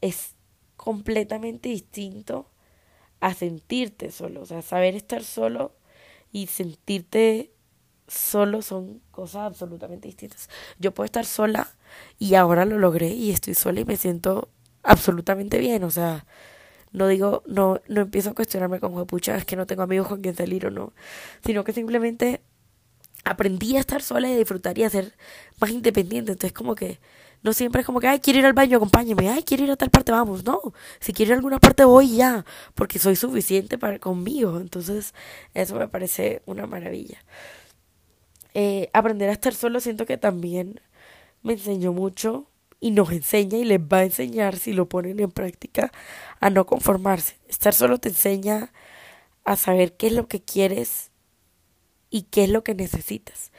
es 0.00 0.34
completamente 0.82 1.68
distinto 1.68 2.50
a 3.20 3.34
sentirte 3.34 4.10
solo. 4.10 4.42
O 4.42 4.46
sea, 4.46 4.62
saber 4.62 4.96
estar 4.96 5.22
solo 5.22 5.76
y 6.32 6.48
sentirte 6.48 7.52
solo 8.08 8.62
son 8.62 9.00
cosas 9.12 9.42
absolutamente 9.42 10.08
distintas. 10.08 10.50
Yo 10.80 10.92
puedo 10.92 11.04
estar 11.04 11.24
sola 11.24 11.72
y 12.18 12.34
ahora 12.34 12.64
lo 12.64 12.78
logré 12.78 13.10
y 13.10 13.30
estoy 13.30 13.54
sola 13.54 13.78
y 13.78 13.84
me 13.84 13.96
siento 13.96 14.48
absolutamente 14.82 15.58
bien. 15.58 15.84
O 15.84 15.90
sea, 15.92 16.26
no 16.90 17.06
digo, 17.06 17.44
no, 17.46 17.80
no 17.86 18.00
empiezo 18.00 18.30
a 18.30 18.34
cuestionarme 18.34 18.80
con 18.80 19.06
pucha, 19.06 19.36
es 19.36 19.44
que 19.44 19.54
no 19.54 19.66
tengo 19.66 19.82
amigos 19.82 20.08
con 20.08 20.20
quien 20.20 20.34
salir 20.34 20.66
o 20.66 20.72
no, 20.72 20.92
sino 21.46 21.62
que 21.62 21.72
simplemente 21.72 22.42
aprendí 23.24 23.76
a 23.76 23.80
estar 23.80 24.02
sola 24.02 24.28
y 24.28 24.32
a 24.32 24.36
disfrutar 24.36 24.76
y 24.78 24.82
a 24.82 24.90
ser 24.90 25.14
más 25.60 25.70
independiente. 25.70 26.32
Entonces, 26.32 26.52
como 26.52 26.74
que 26.74 26.98
no 27.42 27.52
siempre 27.52 27.80
es 27.80 27.86
como 27.86 28.00
que, 28.00 28.08
ay, 28.08 28.20
quiero 28.20 28.38
ir 28.38 28.46
al 28.46 28.52
baño, 28.52 28.76
acompáñeme, 28.76 29.28
ay, 29.28 29.42
quiero 29.42 29.64
ir 29.64 29.70
a 29.70 29.76
tal 29.76 29.90
parte, 29.90 30.12
vamos. 30.12 30.44
No, 30.44 30.60
si 31.00 31.12
quiero 31.12 31.30
ir 31.30 31.32
a 31.34 31.36
alguna 31.36 31.58
parte 31.58 31.84
voy 31.84 32.16
ya, 32.16 32.44
porque 32.74 32.98
soy 32.98 33.16
suficiente 33.16 33.78
para 33.78 33.98
conmigo. 33.98 34.58
Entonces, 34.60 35.14
eso 35.54 35.74
me 35.76 35.88
parece 35.88 36.42
una 36.46 36.66
maravilla. 36.66 37.18
Eh, 38.54 38.90
aprender 38.92 39.28
a 39.30 39.32
estar 39.32 39.54
solo 39.54 39.80
siento 39.80 40.06
que 40.06 40.18
también 40.18 40.80
me 41.42 41.54
enseñó 41.54 41.92
mucho 41.92 42.48
y 42.80 42.90
nos 42.90 43.10
enseña 43.12 43.58
y 43.58 43.64
les 43.64 43.80
va 43.80 43.98
a 43.98 44.04
enseñar 44.04 44.56
si 44.56 44.72
lo 44.72 44.88
ponen 44.88 45.20
en 45.20 45.30
práctica 45.30 45.92
a 46.40 46.50
no 46.50 46.66
conformarse. 46.66 47.36
Estar 47.48 47.74
solo 47.74 47.98
te 47.98 48.10
enseña 48.10 48.72
a 49.44 49.56
saber 49.56 49.96
qué 49.96 50.08
es 50.08 50.12
lo 50.12 50.28
que 50.28 50.42
quieres 50.42 51.10
y 52.10 52.22
qué 52.22 52.44
es 52.44 52.50
lo 52.50 52.62
que 52.64 52.74
necesitas. 52.74 53.52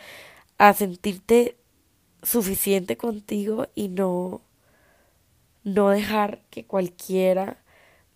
A 0.58 0.74
sentirte 0.74 1.58
suficiente 2.24 2.98
contigo 2.98 3.68
y 3.76 3.90
no 3.90 4.42
no 5.64 5.90
dejar 5.90 6.42
que 6.50 6.66
cualquiera 6.66 7.64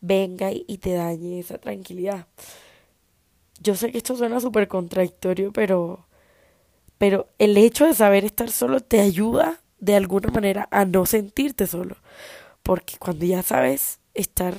venga 0.01 0.51
y 0.51 0.77
te 0.77 0.93
dañe 0.93 1.39
esa 1.39 1.57
tranquilidad. 1.57 2.27
Yo 3.59 3.75
sé 3.75 3.91
que 3.91 3.97
esto 3.97 4.15
suena 4.15 4.39
súper 4.39 4.67
contradictorio, 4.67 5.51
pero, 5.51 6.05
pero 6.97 7.27
el 7.39 7.57
hecho 7.57 7.85
de 7.85 7.93
saber 7.93 8.25
estar 8.25 8.51
solo 8.51 8.81
te 8.81 8.99
ayuda 8.99 9.61
de 9.79 9.95
alguna 9.95 10.29
manera 10.29 10.67
a 10.71 10.85
no 10.85 11.05
sentirte 11.05 11.67
solo. 11.67 11.97
Porque 12.63 12.97
cuando 12.97 13.25
ya 13.25 13.41
sabes 13.41 13.99
estar 14.13 14.55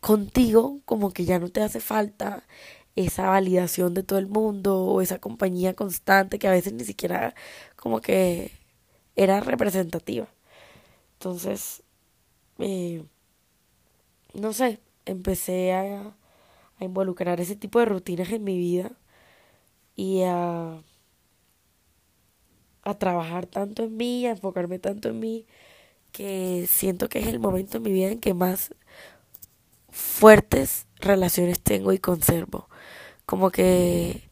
contigo, 0.00 0.80
como 0.84 1.12
que 1.12 1.24
ya 1.24 1.38
no 1.38 1.48
te 1.50 1.62
hace 1.62 1.80
falta 1.80 2.44
esa 3.06 3.28
validación 3.28 3.94
de 3.94 4.02
todo 4.02 4.18
el 4.18 4.26
mundo 4.28 4.84
o 4.84 5.00
esa 5.02 5.18
compañía 5.20 5.74
constante 5.74 6.38
que 6.38 6.48
a 6.48 6.52
veces 6.52 6.72
ni 6.72 6.84
siquiera 6.84 7.34
como 7.76 8.00
que 8.00 8.52
era 9.16 9.40
representativa. 9.40 10.28
Entonces, 11.14 11.82
eh, 12.58 13.04
no 14.34 14.52
sé, 14.52 14.80
empecé 15.06 15.72
a, 15.72 16.14
a 16.80 16.84
involucrar 16.84 17.40
ese 17.40 17.56
tipo 17.56 17.78
de 17.80 17.86
rutinas 17.86 18.30
en 18.32 18.44
mi 18.44 18.58
vida 18.58 18.92
y 19.96 20.22
a, 20.22 20.82
a 22.82 22.94
trabajar 22.98 23.46
tanto 23.46 23.84
en 23.84 23.96
mí, 23.96 24.26
a 24.26 24.30
enfocarme 24.30 24.78
tanto 24.78 25.08
en 25.08 25.18
mí, 25.20 25.46
que 26.12 26.66
siento 26.68 27.08
que 27.08 27.20
es 27.20 27.28
el 27.28 27.40
momento 27.40 27.78
en 27.78 27.84
mi 27.84 27.92
vida 27.92 28.10
en 28.10 28.20
que 28.20 28.34
más 28.34 28.74
fuertes 29.90 30.86
relaciones 31.00 31.60
tengo 31.60 31.92
y 31.92 31.98
conservo. 31.98 32.67
Como 33.28 33.50
que 33.50 34.22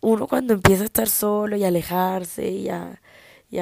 uno 0.00 0.26
cuando 0.26 0.54
empieza 0.54 0.82
a 0.82 0.86
estar 0.86 1.08
solo 1.08 1.54
y 1.54 1.62
a 1.62 1.68
alejarse 1.68 2.48
y 2.50 2.68
a, 2.68 3.00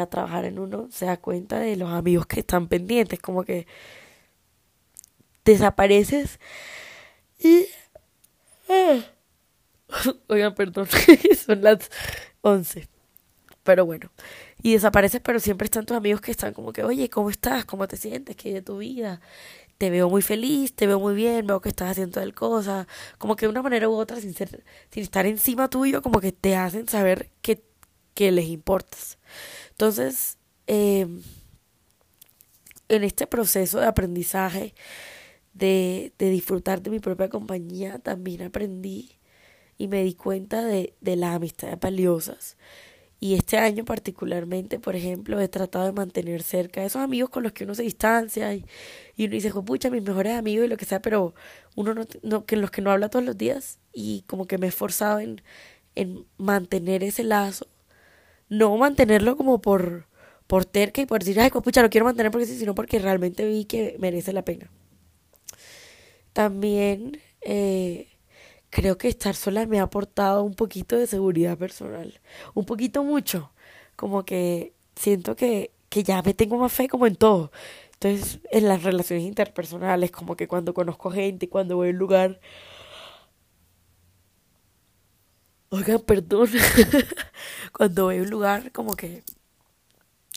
trabajar 0.08 0.46
en 0.46 0.58
uno, 0.58 0.88
se 0.90 1.04
da 1.04 1.18
cuenta 1.18 1.58
de 1.58 1.76
los 1.76 1.90
amigos 1.90 2.24
que 2.24 2.40
están 2.40 2.68
pendientes, 2.68 3.20
como 3.20 3.44
que 3.44 3.66
desapareces 5.44 6.40
y... 7.38 7.66
Ah, 8.66 10.14
oigan, 10.28 10.54
perdón, 10.54 10.88
son 11.46 11.60
las 11.60 11.90
11. 12.40 12.88
Pero 13.62 13.84
bueno, 13.84 14.10
y 14.62 14.72
desapareces, 14.72 15.20
pero 15.20 15.38
siempre 15.38 15.66
están 15.66 15.84
tus 15.84 15.98
amigos 15.98 16.22
que 16.22 16.30
están 16.30 16.54
como 16.54 16.72
que, 16.72 16.82
oye, 16.82 17.10
¿cómo 17.10 17.28
estás? 17.28 17.66
¿Cómo 17.66 17.86
te 17.86 17.98
sientes? 17.98 18.36
¿Qué 18.36 18.54
de 18.54 18.62
tu 18.62 18.78
vida? 18.78 19.20
Te 19.78 19.90
veo 19.90 20.08
muy 20.08 20.22
feliz, 20.22 20.74
te 20.74 20.86
veo 20.86 21.00
muy 21.00 21.14
bien, 21.14 21.46
veo 21.46 21.60
que 21.60 21.68
estás 21.68 21.90
haciendo 21.90 22.20
tal 22.20 22.34
cosa. 22.34 22.86
Como 23.18 23.36
que 23.36 23.46
de 23.46 23.50
una 23.50 23.62
manera 23.62 23.88
u 23.88 23.94
otra, 23.94 24.20
sin, 24.20 24.34
ser, 24.34 24.64
sin 24.90 25.02
estar 25.02 25.26
encima 25.26 25.68
tuyo, 25.68 26.02
como 26.02 26.20
que 26.20 26.32
te 26.32 26.56
hacen 26.56 26.88
saber 26.88 27.30
que, 27.42 27.62
que 28.14 28.32
les 28.32 28.46
importas. 28.46 29.18
Entonces, 29.70 30.38
eh, 30.66 31.06
en 32.88 33.04
este 33.04 33.26
proceso 33.26 33.80
de 33.80 33.86
aprendizaje, 33.86 34.74
de, 35.54 36.12
de 36.18 36.30
disfrutar 36.30 36.82
de 36.82 36.90
mi 36.90 37.00
propia 37.00 37.28
compañía, 37.28 37.98
también 37.98 38.42
aprendí 38.42 39.18
y 39.78 39.88
me 39.88 40.04
di 40.04 40.14
cuenta 40.14 40.64
de, 40.64 40.94
de 41.00 41.16
las 41.16 41.36
amistades 41.36 41.78
valiosas. 41.80 42.56
Y 43.24 43.36
este 43.36 43.56
año 43.56 43.86
particularmente, 43.86 44.78
por 44.78 44.96
ejemplo, 44.96 45.40
he 45.40 45.48
tratado 45.48 45.86
de 45.86 45.92
mantener 45.92 46.42
cerca 46.42 46.82
a 46.82 46.84
esos 46.84 47.00
amigos 47.00 47.30
con 47.30 47.42
los 47.42 47.52
que 47.52 47.64
uno 47.64 47.74
se 47.74 47.82
distancia 47.82 48.52
y, 48.52 48.66
uno 49.16 49.30
dice, 49.30 49.50
pucha, 49.50 49.88
mis 49.88 50.02
mejores 50.02 50.34
amigos 50.34 50.66
y 50.66 50.68
lo 50.68 50.76
que 50.76 50.84
sea, 50.84 51.00
pero 51.00 51.34
uno 51.74 51.94
no, 51.94 52.04
no, 52.22 52.44
que 52.44 52.56
los 52.56 52.70
que 52.70 52.82
no 52.82 52.90
habla 52.90 53.08
todos 53.08 53.24
los 53.24 53.38
días 53.38 53.78
y 53.94 54.24
como 54.26 54.46
que 54.46 54.58
me 54.58 54.66
he 54.66 54.68
esforzado 54.68 55.20
en, 55.20 55.40
en 55.94 56.26
mantener 56.36 57.02
ese 57.02 57.24
lazo. 57.24 57.66
No 58.50 58.76
mantenerlo 58.76 59.38
como 59.38 59.62
por, 59.62 60.06
por 60.46 60.66
terca 60.66 61.00
y 61.00 61.06
por 61.06 61.20
decir, 61.20 61.40
ay, 61.40 61.48
pucha, 61.48 61.80
lo 61.80 61.88
quiero 61.88 62.04
mantener 62.04 62.30
porque 62.30 62.44
sí, 62.44 62.58
sino 62.58 62.74
porque 62.74 62.98
realmente 62.98 63.48
vi 63.48 63.64
que 63.64 63.96
merece 64.00 64.34
la 64.34 64.44
pena. 64.44 64.70
También 66.34 67.22
eh, 67.40 68.13
creo 68.74 68.98
que 68.98 69.06
estar 69.06 69.36
sola 69.36 69.66
me 69.66 69.78
ha 69.78 69.84
aportado 69.84 70.42
un 70.42 70.54
poquito 70.54 70.96
de 70.96 71.06
seguridad 71.06 71.56
personal, 71.56 72.20
un 72.54 72.64
poquito 72.66 73.04
mucho, 73.04 73.52
como 73.94 74.24
que 74.24 74.72
siento 74.96 75.36
que, 75.36 75.70
que 75.88 76.02
ya 76.02 76.20
me 76.22 76.34
tengo 76.34 76.58
más 76.58 76.72
fe 76.72 76.88
como 76.88 77.06
en 77.06 77.14
todo. 77.14 77.52
Entonces, 77.94 78.40
en 78.50 78.66
las 78.68 78.82
relaciones 78.82 79.24
interpersonales, 79.26 80.10
como 80.10 80.36
que 80.36 80.48
cuando 80.48 80.74
conozco 80.74 81.10
gente, 81.12 81.48
cuando 81.48 81.76
voy 81.76 81.88
a 81.88 81.90
un 81.92 81.98
lugar... 81.98 82.40
Oigan, 85.70 86.00
perdón. 86.00 86.48
cuando 87.72 88.04
voy 88.04 88.18
a 88.18 88.22
un 88.22 88.30
lugar, 88.30 88.72
como 88.72 88.94
que... 88.96 89.22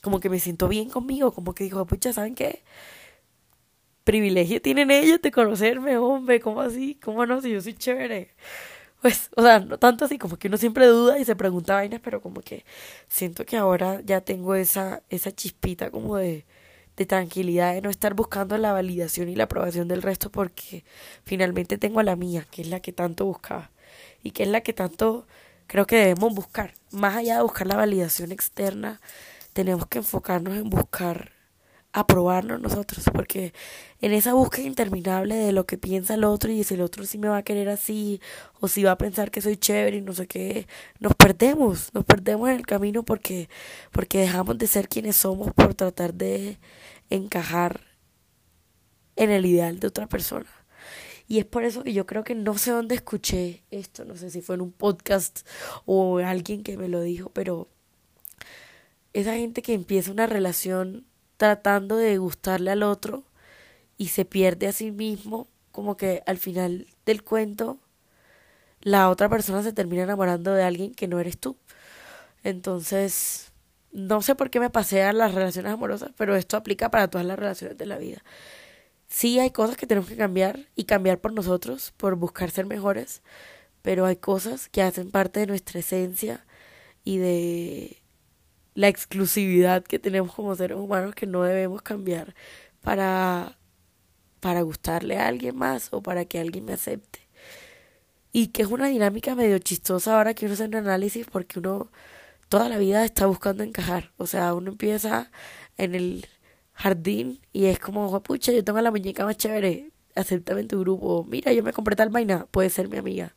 Como 0.04 0.20
que 0.20 0.30
me 0.30 0.40
siento 0.40 0.68
bien 0.68 0.90
conmigo, 0.90 1.34
como 1.34 1.56
que 1.56 1.64
digo, 1.64 1.86
pucha, 1.88 2.14
¿saben 2.14 2.36
qué? 2.36 2.64
Privilegio 4.08 4.62
tienen 4.62 4.90
ellos 4.90 5.22
de 5.22 5.32
conocerme, 5.32 5.98
hombre, 5.98 6.40
¿cómo 6.40 6.62
así? 6.62 6.96
¿Cómo 7.04 7.26
no? 7.26 7.42
Si 7.42 7.52
yo 7.52 7.62
soy 7.62 7.74
chévere. 7.74 8.30
Pues, 9.02 9.30
o 9.36 9.42
sea, 9.44 9.60
no 9.60 9.78
tanto 9.80 10.06
así, 10.06 10.18
como 10.18 10.38
que 10.38 10.48
uno 10.48 10.58
siempre 10.58 10.88
duda 10.88 11.20
y 11.20 11.26
se 11.26 11.36
pregunta 11.36 11.76
vainas, 11.76 12.00
pero 12.02 12.22
como 12.22 12.42
que 12.42 12.66
siento 13.10 13.46
que 13.46 13.58
ahora 13.58 14.02
ya 14.06 14.22
tengo 14.22 14.56
esa, 14.56 15.04
esa 15.10 15.32
chispita 15.34 15.92
como 15.92 16.18
de, 16.18 16.46
de 16.96 17.06
tranquilidad, 17.06 17.74
de 17.74 17.82
no 17.82 17.90
estar 17.90 18.14
buscando 18.14 18.58
la 18.58 18.72
validación 18.74 19.30
y 19.30 19.36
la 19.36 19.46
aprobación 19.46 19.90
del 19.90 20.02
resto, 20.02 20.32
porque 20.32 20.86
finalmente 21.26 21.78
tengo 21.78 22.00
a 22.00 22.04
la 22.04 22.16
mía, 22.16 22.48
que 22.50 22.62
es 22.62 22.70
la 22.70 22.80
que 22.80 22.94
tanto 22.94 23.26
buscaba, 23.26 23.72
y 24.24 24.32
que 24.32 24.44
es 24.44 24.50
la 24.50 24.62
que 24.62 24.74
tanto 24.74 25.28
creo 25.68 25.86
que 25.86 25.98
debemos 25.98 26.34
buscar. 26.34 26.74
Más 26.92 27.18
allá 27.18 27.38
de 27.38 27.44
buscar 27.44 27.68
la 27.68 27.76
validación 27.76 28.32
externa, 28.32 29.02
tenemos 29.54 29.88
que 29.88 30.00
enfocarnos 30.00 30.56
en 30.56 30.70
buscar 30.70 31.37
aprobarnos 32.00 32.62
nosotros, 32.62 33.06
porque 33.12 33.54
en 34.02 34.14
esa 34.14 34.34
búsqueda 34.34 34.68
interminable 34.68 35.34
de 35.36 35.52
lo 35.52 35.66
que 35.66 35.80
piensa 35.80 36.14
el 36.14 36.26
otro 36.26 36.52
y 36.52 36.64
si 36.64 36.76
el 36.76 36.82
otro 36.82 37.04
sí 37.06 37.18
me 37.18 37.28
va 37.28 37.38
a 37.38 37.44
querer 37.44 37.70
así 37.70 38.22
o 38.60 38.68
si 38.68 38.84
va 38.84 38.92
a 38.92 38.98
pensar 39.00 39.32
que 39.32 39.42
soy 39.42 39.58
chévere 39.58 39.98
y 39.98 40.02
no 40.02 40.14
sé 40.14 40.28
qué, 40.28 40.68
nos 41.00 41.16
perdemos, 41.16 41.92
nos 41.96 42.06
perdemos 42.06 42.50
en 42.50 42.58
el 42.58 42.68
camino 42.68 43.02
porque 43.02 43.50
porque 43.92 44.20
dejamos 44.20 44.60
de 44.60 44.68
ser 44.68 44.88
quienes 44.90 45.16
somos 45.16 45.52
por 45.54 45.74
tratar 45.74 46.14
de 46.14 46.60
encajar 47.10 47.82
en 49.16 49.32
el 49.32 49.48
ideal 49.48 49.80
de 49.80 49.88
otra 49.88 50.06
persona. 50.06 50.50
Y 51.28 51.40
es 51.40 51.46
por 51.46 51.64
eso 51.64 51.84
que 51.84 51.94
yo 51.94 52.06
creo 52.06 52.24
que 52.24 52.36
no 52.36 52.60
sé 52.60 52.72
dónde 52.72 52.94
escuché 52.94 53.64
esto, 53.72 54.06
no 54.06 54.16
sé 54.16 54.30
si 54.30 54.42
fue 54.42 54.54
en 54.56 54.62
un 54.62 54.72
podcast 54.72 55.48
o 55.86 56.20
alguien 56.20 56.62
que 56.62 56.78
me 56.78 56.90
lo 56.90 57.02
dijo, 57.02 57.32
pero 57.32 57.70
esa 59.14 59.34
gente 59.34 59.64
que 59.64 59.74
empieza 59.74 60.12
una 60.12 60.28
relación 60.28 61.08
tratando 61.38 61.98
de 61.98 62.18
gustarle 62.18 62.72
al 62.72 62.84
otro 62.84 63.24
y 63.98 64.10
se 64.10 64.26
pierde 64.26 64.68
a 64.68 64.72
sí 64.72 64.92
mismo, 64.92 65.48
como 65.72 65.98
que 65.98 66.24
al 66.26 66.38
final 66.38 66.88
del 67.06 67.24
cuento 67.24 67.80
la 68.82 69.10
otra 69.10 69.30
persona 69.30 69.64
se 69.64 69.74
termina 69.74 70.04
enamorando 70.04 70.54
de 70.54 70.64
alguien 70.64 70.94
que 70.94 71.08
no 71.08 71.20
eres 71.20 71.38
tú. 71.38 71.58
Entonces, 72.44 73.52
no 73.92 74.22
sé 74.22 74.36
por 74.36 74.50
qué 74.50 74.60
me 74.60 74.70
pasé 74.70 75.04
a 75.04 75.14
las 75.14 75.34
relaciones 75.34 75.72
amorosas, 75.72 76.12
pero 76.18 76.36
esto 76.36 76.58
aplica 76.58 76.92
para 76.92 77.10
todas 77.10 77.26
las 77.26 77.40
relaciones 77.40 77.78
de 77.78 77.86
la 77.86 77.98
vida. 77.98 78.24
Sí 79.08 79.40
hay 79.40 79.52
cosas 79.52 79.78
que 79.78 79.88
tenemos 79.88 80.10
que 80.10 80.18
cambiar 80.18 80.68
y 80.76 80.86
cambiar 80.86 81.20
por 81.20 81.34
nosotros, 81.34 81.94
por 81.98 82.16
buscar 82.16 82.52
ser 82.52 82.66
mejores, 82.66 83.22
pero 83.82 84.06
hay 84.06 84.18
cosas 84.18 84.70
que 84.70 84.82
hacen 84.82 85.12
parte 85.12 85.40
de 85.40 85.48
nuestra 85.48 85.80
esencia 85.80 86.46
y 87.04 87.18
de 87.18 88.02
la 88.78 88.90
exclusividad 88.90 89.84
que 89.84 89.98
tenemos 89.98 90.36
como 90.36 90.56
seres 90.56 90.78
humanos 90.78 91.16
que 91.16 91.26
no 91.26 91.42
debemos 91.42 91.82
cambiar 91.82 92.36
para, 92.82 93.58
para 94.40 94.62
gustarle 94.62 95.18
a 95.18 95.28
alguien 95.28 95.58
más 95.58 95.88
o 95.92 96.04
para 96.04 96.26
que 96.26 96.40
alguien 96.40 96.66
me 96.66 96.74
acepte. 96.74 97.28
Y 98.32 98.50
que 98.50 98.62
es 98.62 98.68
una 98.68 98.88
dinámica 98.88 99.34
medio 99.34 99.58
chistosa 99.58 100.16
ahora 100.16 100.36
que 100.36 100.46
uno 100.46 100.54
hace 100.54 100.66
un 100.66 100.76
análisis 100.76 101.26
porque 101.26 101.58
uno 101.58 101.92
toda 102.50 102.70
la 102.70 102.78
vida 102.78 103.04
está 103.04 103.26
buscando 103.26 103.64
encajar. 103.64 104.12
O 104.18 104.28
sea, 104.28 104.54
uno 104.54 104.70
empieza 104.70 105.32
en 105.78 105.96
el 105.96 106.28
jardín 106.74 107.42
y 107.54 107.66
es 107.66 107.80
como, 107.80 108.22
pucha, 108.22 108.52
yo 108.52 108.64
tengo 108.64 108.80
la 108.82 108.92
muñeca 108.92 109.26
más 109.26 109.38
chévere, 109.38 109.90
acéptame 110.14 110.62
en 110.62 110.68
tu 110.68 110.82
grupo. 110.82 111.26
Mira, 111.28 111.52
yo 111.52 111.64
me 111.64 111.74
compré 111.74 111.96
tal 111.96 112.10
vaina, 112.10 112.46
puede 112.52 112.70
ser 112.70 112.90
mi 112.90 112.98
amiga. 112.98 113.34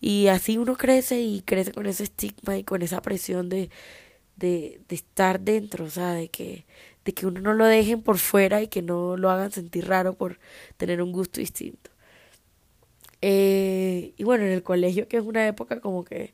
Y 0.00 0.28
así 0.28 0.56
uno 0.56 0.76
crece 0.76 1.20
y 1.20 1.42
crece 1.42 1.72
con 1.72 1.86
ese 1.86 2.04
estigma 2.04 2.56
y 2.56 2.62
con 2.62 2.82
esa 2.82 3.02
presión 3.02 3.48
de 3.48 3.70
de, 4.38 4.80
de 4.88 4.96
estar 4.96 5.40
dentro, 5.40 5.84
o 5.86 5.90
sea, 5.90 6.12
de 6.12 6.28
que, 6.30 6.66
de 7.04 7.14
que 7.14 7.26
uno 7.26 7.40
no 7.40 7.54
lo 7.54 7.66
dejen 7.66 8.02
por 8.02 8.18
fuera 8.18 8.62
y 8.62 8.68
que 8.68 8.82
no 8.82 9.16
lo 9.16 9.30
hagan 9.30 9.52
sentir 9.52 9.88
raro 9.88 10.14
por 10.14 10.38
tener 10.76 11.02
un 11.02 11.12
gusto 11.12 11.40
distinto. 11.40 11.90
Eh, 13.22 14.14
y 14.16 14.24
bueno, 14.24 14.44
en 14.44 14.52
el 14.52 14.62
colegio, 14.62 15.08
que 15.08 15.16
es 15.18 15.24
una 15.24 15.46
época 15.48 15.80
como 15.80 16.04
que 16.04 16.32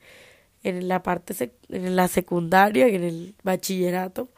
en 0.64 0.88
la 0.88 1.02
parte, 1.02 1.34
en 1.70 1.96
la 1.96 2.08
secundaria 2.08 2.88
y 2.88 2.96
en 2.96 3.04
el 3.04 3.36
bachillerato, 3.44 4.30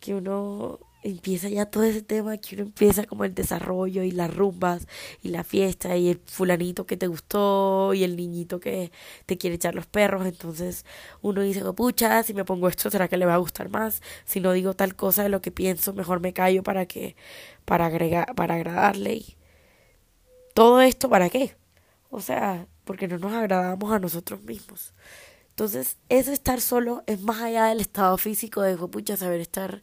que 0.00 0.14
uno 0.14 0.80
empieza 1.02 1.48
ya 1.48 1.66
todo 1.66 1.84
ese 1.84 2.02
tema 2.02 2.36
que 2.38 2.54
uno 2.54 2.64
empieza 2.64 3.04
como 3.04 3.24
el 3.24 3.34
desarrollo 3.34 4.02
y 4.02 4.10
las 4.12 4.34
rumbas 4.34 4.86
y 5.22 5.28
la 5.28 5.44
fiesta 5.44 5.96
y 5.96 6.08
el 6.10 6.20
fulanito 6.26 6.86
que 6.86 6.96
te 6.96 7.06
gustó 7.08 7.92
y 7.94 8.04
el 8.04 8.16
niñito 8.16 8.60
que 8.60 8.92
te 9.26 9.38
quiere 9.38 9.56
echar 9.56 9.74
los 9.74 9.86
perros. 9.86 10.26
Entonces 10.26 10.84
uno 11.20 11.42
dice, 11.42 11.62
pucha, 11.72 12.22
si 12.22 12.34
me 12.34 12.44
pongo 12.44 12.68
esto, 12.68 12.90
¿será 12.90 13.08
que 13.08 13.16
le 13.16 13.26
va 13.26 13.34
a 13.34 13.38
gustar 13.38 13.68
más? 13.68 14.02
Si 14.24 14.40
no 14.40 14.52
digo 14.52 14.74
tal 14.74 14.94
cosa 14.96 15.22
de 15.22 15.28
lo 15.28 15.40
que 15.42 15.50
pienso, 15.50 15.92
mejor 15.92 16.20
me 16.20 16.32
callo 16.32 16.62
para 16.62 16.86
que, 16.86 17.16
para 17.64 17.86
agregar, 17.86 18.34
para 18.34 18.54
agradarle. 18.54 19.14
Y 19.14 19.36
todo 20.54 20.80
esto, 20.80 21.08
¿para 21.08 21.30
qué? 21.30 21.56
O 22.10 22.20
sea, 22.20 22.66
porque 22.84 23.08
no 23.08 23.18
nos 23.18 23.32
agradamos 23.32 23.92
a 23.92 23.98
nosotros 23.98 24.42
mismos. 24.42 24.94
Entonces, 25.50 25.98
ese 26.08 26.32
estar 26.32 26.60
solo 26.60 27.04
es 27.06 27.20
más 27.20 27.42
allá 27.42 27.66
del 27.66 27.80
estado 27.80 28.16
físico 28.18 28.62
de, 28.62 28.76
pucha, 28.76 29.16
saber 29.16 29.40
estar 29.40 29.82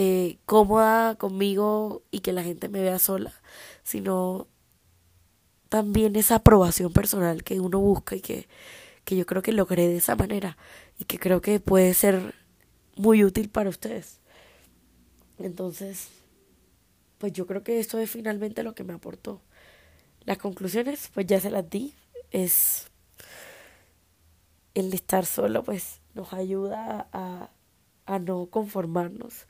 eh, 0.00 0.38
cómoda 0.46 1.16
conmigo 1.16 2.04
y 2.12 2.20
que 2.20 2.32
la 2.32 2.44
gente 2.44 2.68
me 2.68 2.80
vea 2.80 3.00
sola, 3.00 3.32
sino 3.82 4.46
también 5.68 6.14
esa 6.14 6.36
aprobación 6.36 6.92
personal 6.92 7.42
que 7.42 7.58
uno 7.58 7.80
busca 7.80 8.14
y 8.14 8.20
que, 8.20 8.46
que 9.04 9.16
yo 9.16 9.26
creo 9.26 9.42
que 9.42 9.50
logré 9.50 9.88
de 9.88 9.96
esa 9.96 10.14
manera 10.14 10.56
y 11.00 11.04
que 11.04 11.18
creo 11.18 11.40
que 11.40 11.58
puede 11.58 11.94
ser 11.94 12.36
muy 12.94 13.24
útil 13.24 13.48
para 13.48 13.70
ustedes. 13.70 14.20
Entonces, 15.36 16.10
pues 17.18 17.32
yo 17.32 17.48
creo 17.48 17.64
que 17.64 17.80
esto 17.80 17.98
es 17.98 18.08
finalmente 18.08 18.62
lo 18.62 18.76
que 18.76 18.84
me 18.84 18.92
aportó. 18.92 19.40
Las 20.24 20.38
conclusiones, 20.38 21.10
pues 21.12 21.26
ya 21.26 21.40
se 21.40 21.50
las 21.50 21.68
di. 21.68 21.92
Es 22.30 22.86
el 24.74 24.94
estar 24.94 25.26
solo, 25.26 25.64
pues 25.64 26.00
nos 26.14 26.32
ayuda 26.32 27.08
a, 27.12 27.50
a 28.06 28.18
no 28.20 28.46
conformarnos, 28.46 29.48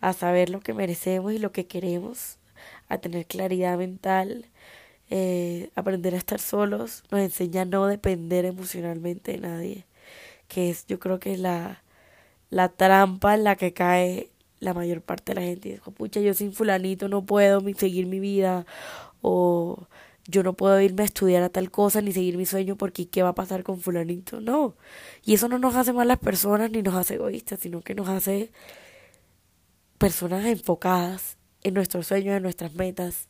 a 0.00 0.12
saber 0.12 0.50
lo 0.50 0.60
que 0.60 0.74
merecemos 0.74 1.32
y 1.32 1.38
lo 1.38 1.52
que 1.52 1.66
queremos, 1.66 2.38
a 2.88 2.98
tener 2.98 3.26
claridad 3.26 3.78
mental, 3.78 4.46
eh, 5.10 5.70
aprender 5.74 6.14
a 6.14 6.18
estar 6.18 6.40
solos, 6.40 7.04
nos 7.10 7.20
enseña 7.20 7.62
a 7.62 7.64
no 7.64 7.86
depender 7.86 8.44
emocionalmente 8.44 9.32
de 9.32 9.38
nadie, 9.38 9.86
que 10.48 10.70
es 10.70 10.86
yo 10.86 10.98
creo 10.98 11.18
que 11.18 11.34
es 11.34 11.40
la, 11.40 11.82
la 12.50 12.68
trampa 12.68 13.34
en 13.34 13.44
la 13.44 13.56
que 13.56 13.72
cae 13.72 14.30
la 14.60 14.74
mayor 14.74 15.02
parte 15.02 15.34
de 15.34 15.40
la 15.40 15.46
gente. 15.46 15.70
Dijo, 15.70 15.90
pucha, 15.92 16.20
yo 16.20 16.34
sin 16.34 16.52
fulanito 16.52 17.08
no 17.08 17.24
puedo 17.24 17.62
seguir 17.76 18.06
mi 18.06 18.20
vida 18.20 18.66
o 19.22 19.86
yo 20.26 20.42
no 20.42 20.52
puedo 20.54 20.80
irme 20.80 21.02
a 21.02 21.06
estudiar 21.06 21.42
a 21.42 21.48
tal 21.48 21.70
cosa 21.70 22.02
ni 22.02 22.12
seguir 22.12 22.36
mi 22.36 22.46
sueño 22.46 22.76
porque 22.76 23.08
¿qué 23.08 23.22
va 23.22 23.30
a 23.30 23.34
pasar 23.34 23.62
con 23.64 23.80
fulanito? 23.80 24.40
No. 24.40 24.74
Y 25.24 25.34
eso 25.34 25.48
no 25.48 25.58
nos 25.58 25.74
hace 25.74 25.92
malas 25.92 26.18
personas 26.18 26.70
ni 26.70 26.82
nos 26.82 26.94
hace 26.94 27.14
egoístas, 27.14 27.60
sino 27.60 27.80
que 27.80 27.94
nos 27.94 28.08
hace 28.08 28.50
personas 29.98 30.46
enfocadas 30.46 31.36
en 31.62 31.74
nuestros 31.74 32.06
sueños, 32.06 32.36
en 32.36 32.42
nuestras 32.42 32.74
metas. 32.74 33.28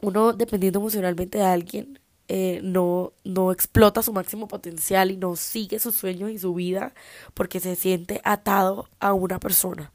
Uno, 0.00 0.32
dependiendo 0.32 0.78
emocionalmente 0.80 1.38
de 1.38 1.44
alguien, 1.44 1.98
eh, 2.28 2.60
no, 2.62 3.12
no 3.24 3.52
explota 3.52 4.02
su 4.02 4.12
máximo 4.12 4.48
potencial 4.48 5.10
y 5.10 5.16
no 5.16 5.36
sigue 5.36 5.78
sus 5.78 5.94
sueños 5.94 6.30
y 6.30 6.38
su 6.38 6.54
vida 6.54 6.94
porque 7.34 7.60
se 7.60 7.76
siente 7.76 8.20
atado 8.24 8.88
a 8.98 9.12
una 9.12 9.38
persona 9.40 9.92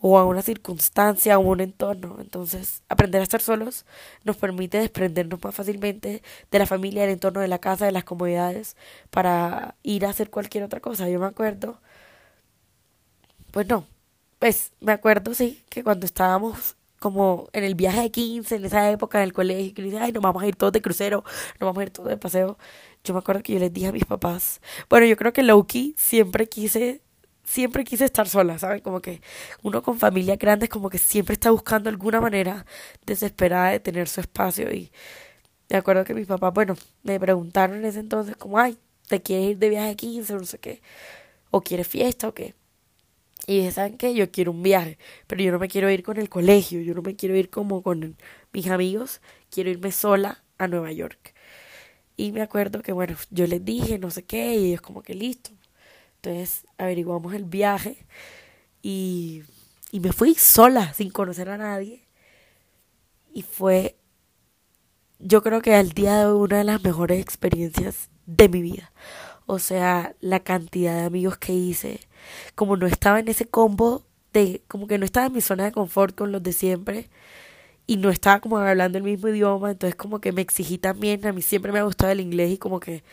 o 0.00 0.18
a 0.18 0.24
una 0.26 0.42
circunstancia 0.42 1.38
o 1.38 1.42
un 1.42 1.60
entorno. 1.60 2.18
Entonces, 2.20 2.82
aprender 2.88 3.20
a 3.20 3.24
estar 3.24 3.40
solos 3.40 3.86
nos 4.24 4.36
permite 4.36 4.78
desprendernos 4.78 5.42
más 5.42 5.54
fácilmente 5.54 6.22
de 6.50 6.58
la 6.58 6.66
familia, 6.66 7.02
del 7.02 7.12
entorno 7.12 7.40
de 7.40 7.48
la 7.48 7.58
casa, 7.60 7.86
de 7.86 7.92
las 7.92 8.04
comodidades, 8.04 8.76
para 9.10 9.76
ir 9.82 10.04
a 10.06 10.10
hacer 10.10 10.30
cualquier 10.30 10.64
otra 10.64 10.80
cosa. 10.80 11.08
Yo 11.08 11.20
me 11.20 11.26
acuerdo, 11.26 11.80
pues 13.52 13.68
no, 13.68 13.86
pues 14.42 14.72
me 14.80 14.90
acuerdo, 14.90 15.34
sí, 15.34 15.62
que 15.70 15.84
cuando 15.84 16.04
estábamos 16.04 16.76
como 16.98 17.48
en 17.52 17.62
el 17.62 17.76
viaje 17.76 18.00
de 18.00 18.10
15, 18.10 18.56
en 18.56 18.64
esa 18.64 18.90
época 18.90 19.18
en 19.18 19.24
el 19.24 19.32
colegio, 19.32 19.72
que 19.72 19.98
ay, 20.00 20.10
nos 20.10 20.20
vamos 20.20 20.42
a 20.42 20.48
ir 20.48 20.56
todos 20.56 20.72
de 20.72 20.82
crucero, 20.82 21.22
nos 21.60 21.68
vamos 21.68 21.78
a 21.78 21.82
ir 21.84 21.90
todos 21.90 22.08
de 22.08 22.16
paseo. 22.16 22.58
Yo 23.04 23.14
me 23.14 23.20
acuerdo 23.20 23.44
que 23.44 23.52
yo 23.52 23.60
les 23.60 23.72
dije 23.72 23.86
a 23.86 23.92
mis 23.92 24.04
papás, 24.04 24.60
bueno, 24.90 25.06
yo 25.06 25.16
creo 25.16 25.32
que 25.32 25.44
Loki 25.44 25.94
siempre 25.96 26.48
quise, 26.48 27.02
siempre 27.44 27.84
quise 27.84 28.04
estar 28.04 28.28
sola, 28.28 28.58
¿saben? 28.58 28.80
Como 28.80 29.00
que 29.00 29.22
uno 29.62 29.80
con 29.80 29.96
familias 30.00 30.38
grandes 30.38 30.68
como 30.68 30.90
que 30.90 30.98
siempre 30.98 31.34
está 31.34 31.52
buscando 31.52 31.88
alguna 31.88 32.20
manera 32.20 32.66
desesperada 33.06 33.70
de 33.70 33.78
tener 33.78 34.08
su 34.08 34.20
espacio 34.22 34.72
y 34.72 34.90
me 35.70 35.76
acuerdo 35.76 36.04
que 36.04 36.14
mis 36.14 36.26
papás, 36.26 36.52
bueno, 36.52 36.74
me 37.04 37.20
preguntaron 37.20 37.76
en 37.76 37.84
ese 37.84 38.00
entonces 38.00 38.36
como, 38.36 38.58
ay, 38.58 38.76
¿te 39.06 39.22
quieres 39.22 39.50
ir 39.52 39.58
de 39.58 39.68
viaje 39.68 39.88
de 39.90 39.96
15 39.96 40.34
o 40.34 40.38
no 40.40 40.46
sé 40.46 40.58
qué? 40.58 40.82
¿O 41.52 41.60
quieres 41.62 41.86
fiesta 41.88 42.28
o 42.28 42.34
qué? 42.34 42.56
Y 43.46 43.68
¿saben 43.72 43.98
qué? 43.98 44.14
Yo 44.14 44.30
quiero 44.30 44.52
un 44.52 44.62
viaje, 44.62 44.98
pero 45.26 45.42
yo 45.42 45.52
no 45.52 45.58
me 45.58 45.68
quiero 45.68 45.90
ir 45.90 46.02
con 46.02 46.16
el 46.18 46.28
colegio, 46.28 46.80
yo 46.80 46.94
no 46.94 47.02
me 47.02 47.16
quiero 47.16 47.36
ir 47.36 47.50
como 47.50 47.82
con 47.82 48.16
mis 48.52 48.68
amigos, 48.68 49.20
quiero 49.50 49.70
irme 49.70 49.90
sola 49.92 50.44
a 50.58 50.68
Nueva 50.68 50.92
York. 50.92 51.34
Y 52.16 52.32
me 52.32 52.42
acuerdo 52.42 52.82
que, 52.82 52.92
bueno, 52.92 53.16
yo 53.30 53.46
les 53.46 53.64
dije 53.64 53.98
no 53.98 54.10
sé 54.10 54.24
qué, 54.24 54.54
y 54.54 54.66
ellos 54.68 54.80
como 54.80 55.02
que 55.02 55.14
listo. 55.14 55.50
Entonces 56.16 56.66
averiguamos 56.78 57.34
el 57.34 57.44
viaje 57.44 58.06
y, 58.82 59.42
y 59.90 60.00
me 60.00 60.12
fui 60.12 60.34
sola, 60.34 60.92
sin 60.94 61.10
conocer 61.10 61.48
a 61.50 61.58
nadie. 61.58 62.06
Y 63.34 63.42
fue, 63.42 63.96
yo 65.18 65.42
creo 65.42 65.62
que 65.62 65.74
al 65.74 65.90
día 65.92 66.26
de 66.26 66.32
una 66.32 66.58
de 66.58 66.64
las 66.64 66.82
mejores 66.84 67.20
experiencias 67.20 68.10
de 68.26 68.48
mi 68.48 68.62
vida. 68.62 68.92
O 69.46 69.58
sea, 69.58 70.14
la 70.20 70.40
cantidad 70.40 70.94
de 70.94 71.06
amigos 71.06 71.38
que 71.38 71.52
hice, 71.52 72.00
como 72.54 72.76
no 72.76 72.86
estaba 72.86 73.20
en 73.20 73.28
ese 73.28 73.46
combo 73.46 74.04
de, 74.32 74.62
como 74.68 74.86
que 74.86 74.98
no 74.98 75.04
estaba 75.04 75.26
en 75.26 75.32
mi 75.34 75.40
zona 75.40 75.64
de 75.64 75.72
confort 75.72 76.14
con 76.16 76.32
los 76.32 76.42
de 76.42 76.52
siempre 76.52 77.08
y 77.86 77.96
no 77.98 78.10
estaba 78.10 78.40
como 78.40 78.58
hablando 78.58 78.98
el 78.98 79.04
mismo 79.04 79.28
idioma, 79.28 79.70
entonces 79.72 79.96
como 79.96 80.20
que 80.20 80.32
me 80.32 80.42
exigí 80.42 80.78
también, 80.78 81.26
a 81.26 81.32
mí 81.32 81.42
siempre 81.42 81.72
me 81.72 81.80
ha 81.80 81.84
gustado 81.84 82.12
el 82.12 82.20
inglés 82.20 82.52
y 82.52 82.58
como 82.58 82.80
que, 82.80 83.04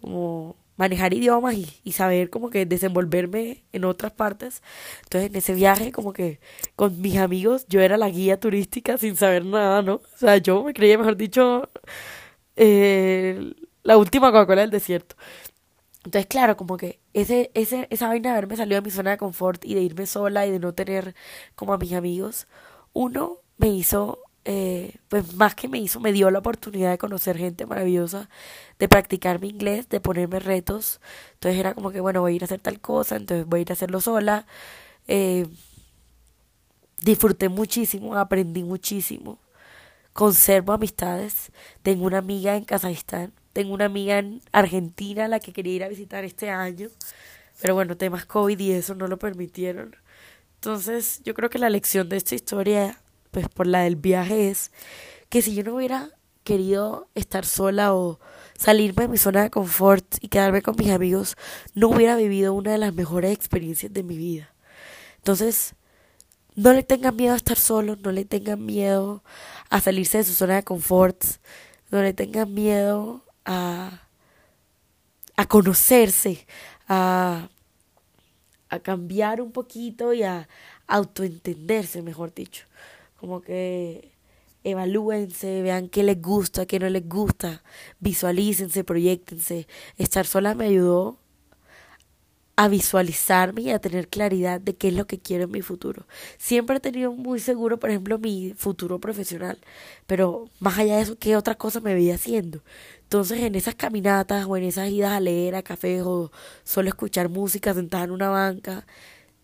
como 0.00 0.56
manejar 0.76 1.12
idiomas 1.14 1.54
y, 1.54 1.68
y 1.84 1.92
saber 1.92 2.30
como 2.30 2.50
que 2.50 2.64
desenvolverme 2.66 3.64
en 3.72 3.84
otras 3.84 4.12
partes. 4.12 4.62
Entonces 5.04 5.30
en 5.30 5.36
ese 5.36 5.54
viaje 5.54 5.92
como 5.92 6.12
que 6.14 6.40
con 6.76 7.00
mis 7.02 7.18
amigos 7.18 7.66
yo 7.68 7.80
era 7.82 7.98
la 7.98 8.08
guía 8.10 8.40
turística 8.40 8.96
sin 8.98 9.16
saber 9.16 9.44
nada, 9.44 9.82
¿no? 9.82 9.96
O 9.96 10.18
sea, 10.18 10.38
yo 10.38 10.64
me 10.64 10.72
creía, 10.74 10.96
mejor 10.98 11.16
dicho, 11.18 11.68
eh, 12.56 13.54
la 13.82 13.96
última 13.98 14.32
Coca-Cola 14.32 14.62
del 14.62 14.70
desierto. 14.70 15.16
Entonces, 16.04 16.26
claro, 16.26 16.56
como 16.56 16.76
que 16.76 16.98
ese, 17.12 17.50
ese, 17.54 17.86
esa 17.90 18.08
vaina 18.08 18.30
de 18.30 18.32
haberme 18.38 18.56
salido 18.56 18.80
de 18.80 18.84
mi 18.86 18.90
zona 18.90 19.10
de 19.10 19.18
confort 19.18 19.64
y 19.64 19.74
de 19.74 19.82
irme 19.82 20.06
sola 20.06 20.46
y 20.46 20.50
de 20.50 20.58
no 20.58 20.72
tener 20.74 21.14
como 21.54 21.74
a 21.74 21.78
mis 21.78 21.92
amigos, 21.92 22.46
uno 22.94 23.38
me 23.58 23.68
hizo, 23.68 24.18
eh, 24.46 24.94
pues 25.08 25.34
más 25.34 25.54
que 25.54 25.68
me 25.68 25.78
hizo, 25.78 26.00
me 26.00 26.12
dio 26.12 26.30
la 26.30 26.38
oportunidad 26.38 26.90
de 26.90 26.98
conocer 26.98 27.36
gente 27.36 27.66
maravillosa, 27.66 28.30
de 28.78 28.88
practicar 28.88 29.40
mi 29.40 29.48
inglés, 29.50 29.88
de 29.90 30.00
ponerme 30.00 30.40
retos. 30.40 31.00
Entonces 31.34 31.60
era 31.60 31.74
como 31.74 31.90
que, 31.90 32.00
bueno, 32.00 32.22
voy 32.22 32.32
a 32.32 32.36
ir 32.36 32.42
a 32.44 32.46
hacer 32.46 32.60
tal 32.60 32.80
cosa, 32.80 33.16
entonces 33.16 33.46
voy 33.46 33.60
a 33.60 33.62
ir 33.62 33.70
a 33.70 33.74
hacerlo 33.74 34.00
sola. 34.00 34.46
Eh, 35.08 35.46
disfruté 37.02 37.48
muchísimo, 37.48 38.16
aprendí 38.16 38.62
muchísimo. 38.62 39.38
Conservo 40.12 40.72
amistades. 40.72 41.52
Tengo 41.82 42.06
una 42.06 42.18
amiga 42.18 42.56
en 42.56 42.64
Kazajistán 42.64 43.32
tengo 43.60 43.74
una 43.74 43.84
amiga 43.84 44.18
en 44.18 44.40
Argentina 44.52 45.26
a 45.26 45.28
la 45.28 45.38
que 45.38 45.52
quería 45.52 45.74
ir 45.74 45.84
a 45.84 45.88
visitar 45.88 46.24
este 46.24 46.48
año, 46.48 46.88
pero 47.60 47.74
bueno, 47.74 47.94
temas 47.94 48.24
COVID 48.24 48.58
y 48.58 48.72
eso 48.72 48.94
no 48.94 49.06
lo 49.06 49.18
permitieron. 49.18 49.96
Entonces, 50.54 51.20
yo 51.24 51.34
creo 51.34 51.50
que 51.50 51.58
la 51.58 51.68
lección 51.68 52.08
de 52.08 52.16
esta 52.16 52.34
historia, 52.34 52.98
pues 53.30 53.50
por 53.50 53.66
la 53.66 53.82
del 53.82 53.96
viaje, 53.96 54.48
es 54.48 54.72
que 55.28 55.42
si 55.42 55.54
yo 55.54 55.62
no 55.62 55.74
hubiera 55.74 56.08
querido 56.42 57.10
estar 57.14 57.44
sola 57.44 57.92
o 57.94 58.18
salirme 58.56 59.02
de 59.02 59.08
mi 59.08 59.18
zona 59.18 59.42
de 59.42 59.50
confort 59.50 60.06
y 60.22 60.28
quedarme 60.28 60.62
con 60.62 60.76
mis 60.78 60.88
amigos, 60.88 61.36
no 61.74 61.90
hubiera 61.90 62.16
vivido 62.16 62.54
una 62.54 62.72
de 62.72 62.78
las 62.78 62.94
mejores 62.94 63.30
experiencias 63.30 63.92
de 63.92 64.02
mi 64.02 64.16
vida. 64.16 64.54
Entonces, 65.18 65.74
no 66.54 66.72
le 66.72 66.82
tengan 66.82 67.14
miedo 67.14 67.34
a 67.34 67.36
estar 67.36 67.58
solo, 67.58 67.96
no 67.96 68.10
le 68.10 68.24
tengan 68.24 68.64
miedo 68.64 69.22
a 69.68 69.82
salirse 69.82 70.16
de 70.16 70.24
su 70.24 70.32
zona 70.32 70.56
de 70.56 70.62
confort, 70.62 71.22
no 71.90 72.00
le 72.00 72.14
tengan 72.14 72.54
miedo 72.54 73.22
a, 73.44 74.02
a 75.36 75.46
conocerse, 75.46 76.46
a, 76.88 77.48
a 78.68 78.78
cambiar 78.80 79.40
un 79.40 79.52
poquito 79.52 80.12
y 80.12 80.22
a 80.22 80.48
autoentenderse, 80.86 82.02
mejor 82.02 82.34
dicho. 82.34 82.66
Como 83.18 83.40
que 83.40 84.12
evalúense, 84.64 85.62
vean 85.62 85.88
qué 85.88 86.02
les 86.02 86.20
gusta, 86.20 86.66
qué 86.66 86.78
no 86.78 86.88
les 86.88 87.08
gusta, 87.08 87.62
visualícense, 88.00 88.84
proyectense. 88.84 89.66
Estar 89.96 90.26
sola 90.26 90.54
me 90.54 90.66
ayudó 90.66 91.18
a 92.60 92.68
visualizarme 92.68 93.62
y 93.62 93.70
a 93.70 93.78
tener 93.78 94.08
claridad 94.08 94.60
de 94.60 94.76
qué 94.76 94.88
es 94.88 94.94
lo 94.94 95.06
que 95.06 95.18
quiero 95.18 95.44
en 95.44 95.50
mi 95.50 95.62
futuro. 95.62 96.06
Siempre 96.36 96.76
he 96.76 96.80
tenido 96.80 97.10
muy 97.10 97.40
seguro, 97.40 97.80
por 97.80 97.88
ejemplo, 97.88 98.18
mi 98.18 98.52
futuro 98.54 98.98
profesional, 98.98 99.58
pero 100.06 100.50
más 100.58 100.78
allá 100.78 100.96
de 100.96 101.02
eso, 101.02 101.16
¿qué 101.18 101.36
otra 101.36 101.54
cosa 101.54 101.80
me 101.80 101.94
veía 101.94 102.16
haciendo? 102.16 102.62
Entonces, 103.04 103.40
en 103.40 103.54
esas 103.54 103.76
caminatas 103.76 104.44
o 104.46 104.58
en 104.58 104.64
esas 104.64 104.90
idas 104.90 105.12
a 105.12 105.20
leer 105.20 105.54
a 105.54 105.62
cafés 105.62 106.02
o 106.04 106.32
solo 106.62 106.90
escuchar 106.90 107.30
música 107.30 107.72
sentada 107.72 108.04
en 108.04 108.10
una 108.10 108.28
banca, 108.28 108.84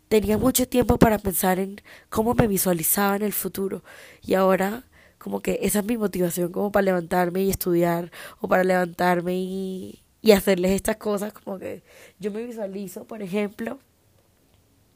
tenía 0.08 0.36
mucho 0.36 0.68
tiempo 0.68 0.98
para 0.98 1.18
pensar 1.18 1.58
en 1.58 1.80
cómo 2.10 2.34
me 2.34 2.46
visualizaba 2.46 3.16
en 3.16 3.22
el 3.22 3.32
futuro 3.32 3.82
y 4.22 4.34
ahora 4.34 4.84
como 5.18 5.40
que 5.40 5.60
esa 5.62 5.78
es 5.80 5.86
mi 5.86 5.96
motivación 5.96 6.52
como 6.52 6.70
para 6.70 6.84
levantarme 6.84 7.42
y 7.44 7.50
estudiar 7.50 8.12
o 8.40 8.48
para 8.48 8.62
levantarme 8.64 9.34
y, 9.36 10.05
y 10.22 10.32
hacerles 10.32 10.72
estas 10.72 10.96
cosas 10.96 11.32
como 11.32 11.58
que 11.58 11.82
yo 12.18 12.30
me 12.30 12.44
visualizo, 12.44 13.04
por 13.04 13.22
ejemplo, 13.22 13.78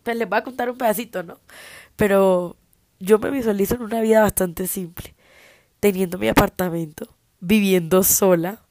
pues 0.02 0.16
les 0.16 0.28
voy 0.28 0.38
a 0.38 0.44
contar 0.44 0.70
un 0.70 0.78
pedacito, 0.78 1.22
¿no? 1.22 1.38
Pero 1.96 2.56
yo 2.98 3.18
me 3.18 3.30
visualizo 3.30 3.74
en 3.74 3.82
una 3.82 4.00
vida 4.00 4.22
bastante 4.22 4.66
simple, 4.66 5.14
teniendo 5.80 6.18
mi 6.18 6.28
apartamento, 6.28 7.16
viviendo 7.40 8.02
sola, 8.02 8.62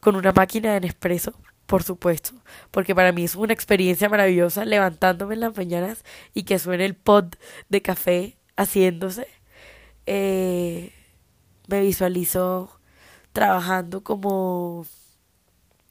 con 0.00 0.16
una 0.16 0.32
máquina 0.32 0.72
de 0.74 0.80
Nespresso, 0.80 1.34
por 1.66 1.82
supuesto, 1.82 2.32
porque 2.70 2.94
para 2.94 3.12
mí 3.12 3.24
es 3.24 3.34
una 3.34 3.52
experiencia 3.52 4.08
maravillosa 4.08 4.64
levantándome 4.64 5.34
en 5.34 5.40
las 5.40 5.56
mañanas 5.56 6.04
y 6.32 6.44
que 6.44 6.58
suene 6.58 6.84
el 6.84 6.94
pod 6.94 7.34
de 7.68 7.82
café 7.82 8.36
haciéndose. 8.56 9.26
Eh, 10.06 10.92
me 11.68 11.80
visualizo 11.80 12.70
trabajando 13.32 14.04
como 14.04 14.86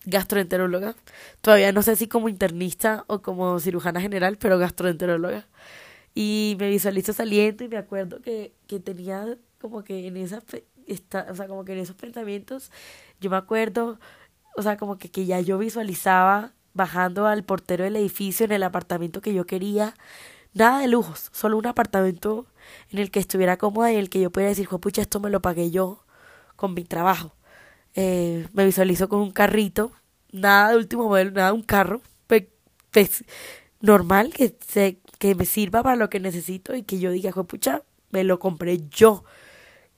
gastroenteróloga. 0.05 0.95
Todavía 1.41 1.71
no 1.71 1.81
sé 1.81 1.95
si 1.95 2.07
como 2.07 2.29
internista 2.29 3.05
o 3.07 3.21
como 3.21 3.59
cirujana 3.59 4.01
general, 4.01 4.37
pero 4.37 4.57
gastroenteróloga. 4.57 5.47
Y 6.13 6.55
me 6.59 6.69
visualizo 6.69 7.13
saliendo 7.13 7.63
y 7.63 7.67
me 7.67 7.77
acuerdo 7.77 8.21
que, 8.21 8.53
que 8.67 8.79
tenía 8.79 9.37
como 9.59 9.83
que 9.83 10.07
en 10.07 10.17
esas, 10.17 10.43
o 10.43 11.35
sea, 11.35 11.47
como 11.47 11.65
que 11.65 11.73
en 11.73 11.79
esos 11.79 11.95
pensamientos, 11.95 12.71
yo 13.19 13.29
me 13.29 13.37
acuerdo 13.37 13.99
o 14.55 14.61
sea, 14.61 14.77
como 14.77 14.97
que, 14.97 15.09
que 15.09 15.25
ya 15.25 15.39
yo 15.41 15.57
visualizaba 15.57 16.53
bajando 16.73 17.27
al 17.27 17.43
portero 17.43 17.83
del 17.83 17.95
edificio 17.97 18.45
en 18.45 18.53
el 18.53 18.63
apartamento 18.63 19.21
que 19.21 19.33
yo 19.33 19.45
quería. 19.45 19.93
Nada 20.53 20.79
de 20.79 20.87
lujos, 20.87 21.29
solo 21.33 21.57
un 21.57 21.67
apartamento 21.67 22.47
en 22.89 22.99
el 22.99 23.11
que 23.11 23.19
estuviera 23.19 23.57
cómoda 23.57 23.91
y 23.91 23.95
en 23.95 24.01
el 24.01 24.09
que 24.09 24.21
yo 24.21 24.31
pudiera 24.31 24.49
decir, 24.49 24.67
pucha, 24.69 25.01
esto 25.01 25.19
me 25.19 25.29
lo 25.29 25.41
pagué 25.41 25.71
yo 25.71 26.05
con 26.55 26.73
mi 26.73 26.85
trabajo. 26.85 27.35
Eh, 27.95 28.47
me 28.53 28.65
visualizo 28.65 29.09
con 29.09 29.21
un 29.21 29.31
carrito, 29.31 29.91
nada 30.31 30.71
de 30.71 30.77
último 30.77 31.07
modelo, 31.07 31.31
nada 31.31 31.47
de 31.49 31.53
un 31.55 31.63
carro, 31.63 32.01
pues, 32.91 33.23
normal, 33.81 34.33
que, 34.33 34.55
se, 34.67 34.99
que 35.19 35.35
me 35.35 35.45
sirva 35.45 35.83
para 35.83 35.95
lo 35.95 36.09
que 36.09 36.19
necesito 36.19 36.75
y 36.75 36.83
que 36.83 36.99
yo 36.99 37.11
diga, 37.11 37.31
pucha, 37.43 37.83
me 38.11 38.23
lo 38.23 38.39
compré 38.39 38.79
yo 38.89 39.23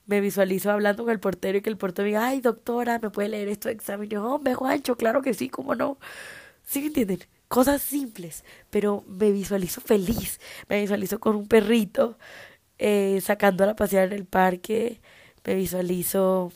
me 0.07 0.21
visualizo 0.21 0.71
hablando 0.71 1.03
con 1.03 1.11
el 1.11 1.19
portero 1.19 1.57
y 1.57 1.61
que 1.61 1.69
el 1.69 1.77
portero 1.77 2.05
diga, 2.07 2.25
ay 2.27 2.41
doctora, 2.41 2.99
¿me 2.99 3.09
puede 3.09 3.29
leer 3.29 3.49
esto 3.49 3.69
de 3.69 3.75
examen? 3.75 4.09
Yo, 4.09 4.23
hombre, 4.25 4.55
Juancho, 4.55 4.95
claro 4.97 5.21
que 5.21 5.33
sí, 5.33 5.49
¿cómo 5.49 5.75
no? 5.75 5.97
¿Sí 6.63 6.81
me 6.81 6.87
entienden? 6.87 7.19
Cosas 7.49 7.81
simples, 7.81 8.43
pero 8.69 9.03
me 9.07 9.31
visualizo 9.31 9.81
feliz, 9.81 10.39
me 10.69 10.81
visualizo 10.81 11.19
con 11.19 11.35
un 11.35 11.47
perrito, 11.47 12.17
eh, 12.79 13.21
sacándola 13.21 13.73
a 13.73 13.75
pasear 13.75 14.07
en 14.07 14.13
el 14.13 14.25
parque, 14.25 15.01
me 15.45 15.55
visualizo 15.55 16.51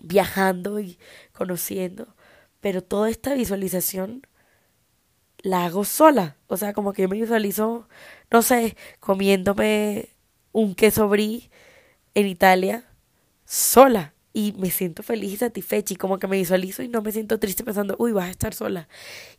viajando 0.00 0.80
y 0.80 0.98
conociendo, 1.32 2.14
pero 2.60 2.82
toda 2.82 3.10
esta 3.10 3.34
visualización 3.34 4.22
la 5.42 5.64
hago 5.64 5.84
sola, 5.84 6.36
o 6.48 6.56
sea, 6.56 6.72
como 6.72 6.92
que 6.92 7.02
yo 7.02 7.08
me 7.08 7.20
visualizo, 7.20 7.88
no 8.30 8.42
sé, 8.42 8.76
comiéndome 9.00 10.10
un 10.52 10.74
queso 10.74 11.08
brie 11.08 11.50
en 12.14 12.26
Italia 12.26 12.84
sola 13.44 14.14
y 14.32 14.52
me 14.58 14.70
siento 14.70 15.02
feliz 15.02 15.32
y 15.32 15.36
satisfecha 15.36 15.94
y 15.94 15.96
como 15.96 16.18
que 16.18 16.26
me 16.28 16.36
visualizo 16.36 16.82
y 16.82 16.88
no 16.88 17.02
me 17.02 17.12
siento 17.12 17.38
triste 17.38 17.64
pensando, 17.64 17.96
uy, 17.98 18.12
vas 18.12 18.26
a 18.26 18.30
estar 18.30 18.54
sola. 18.54 18.88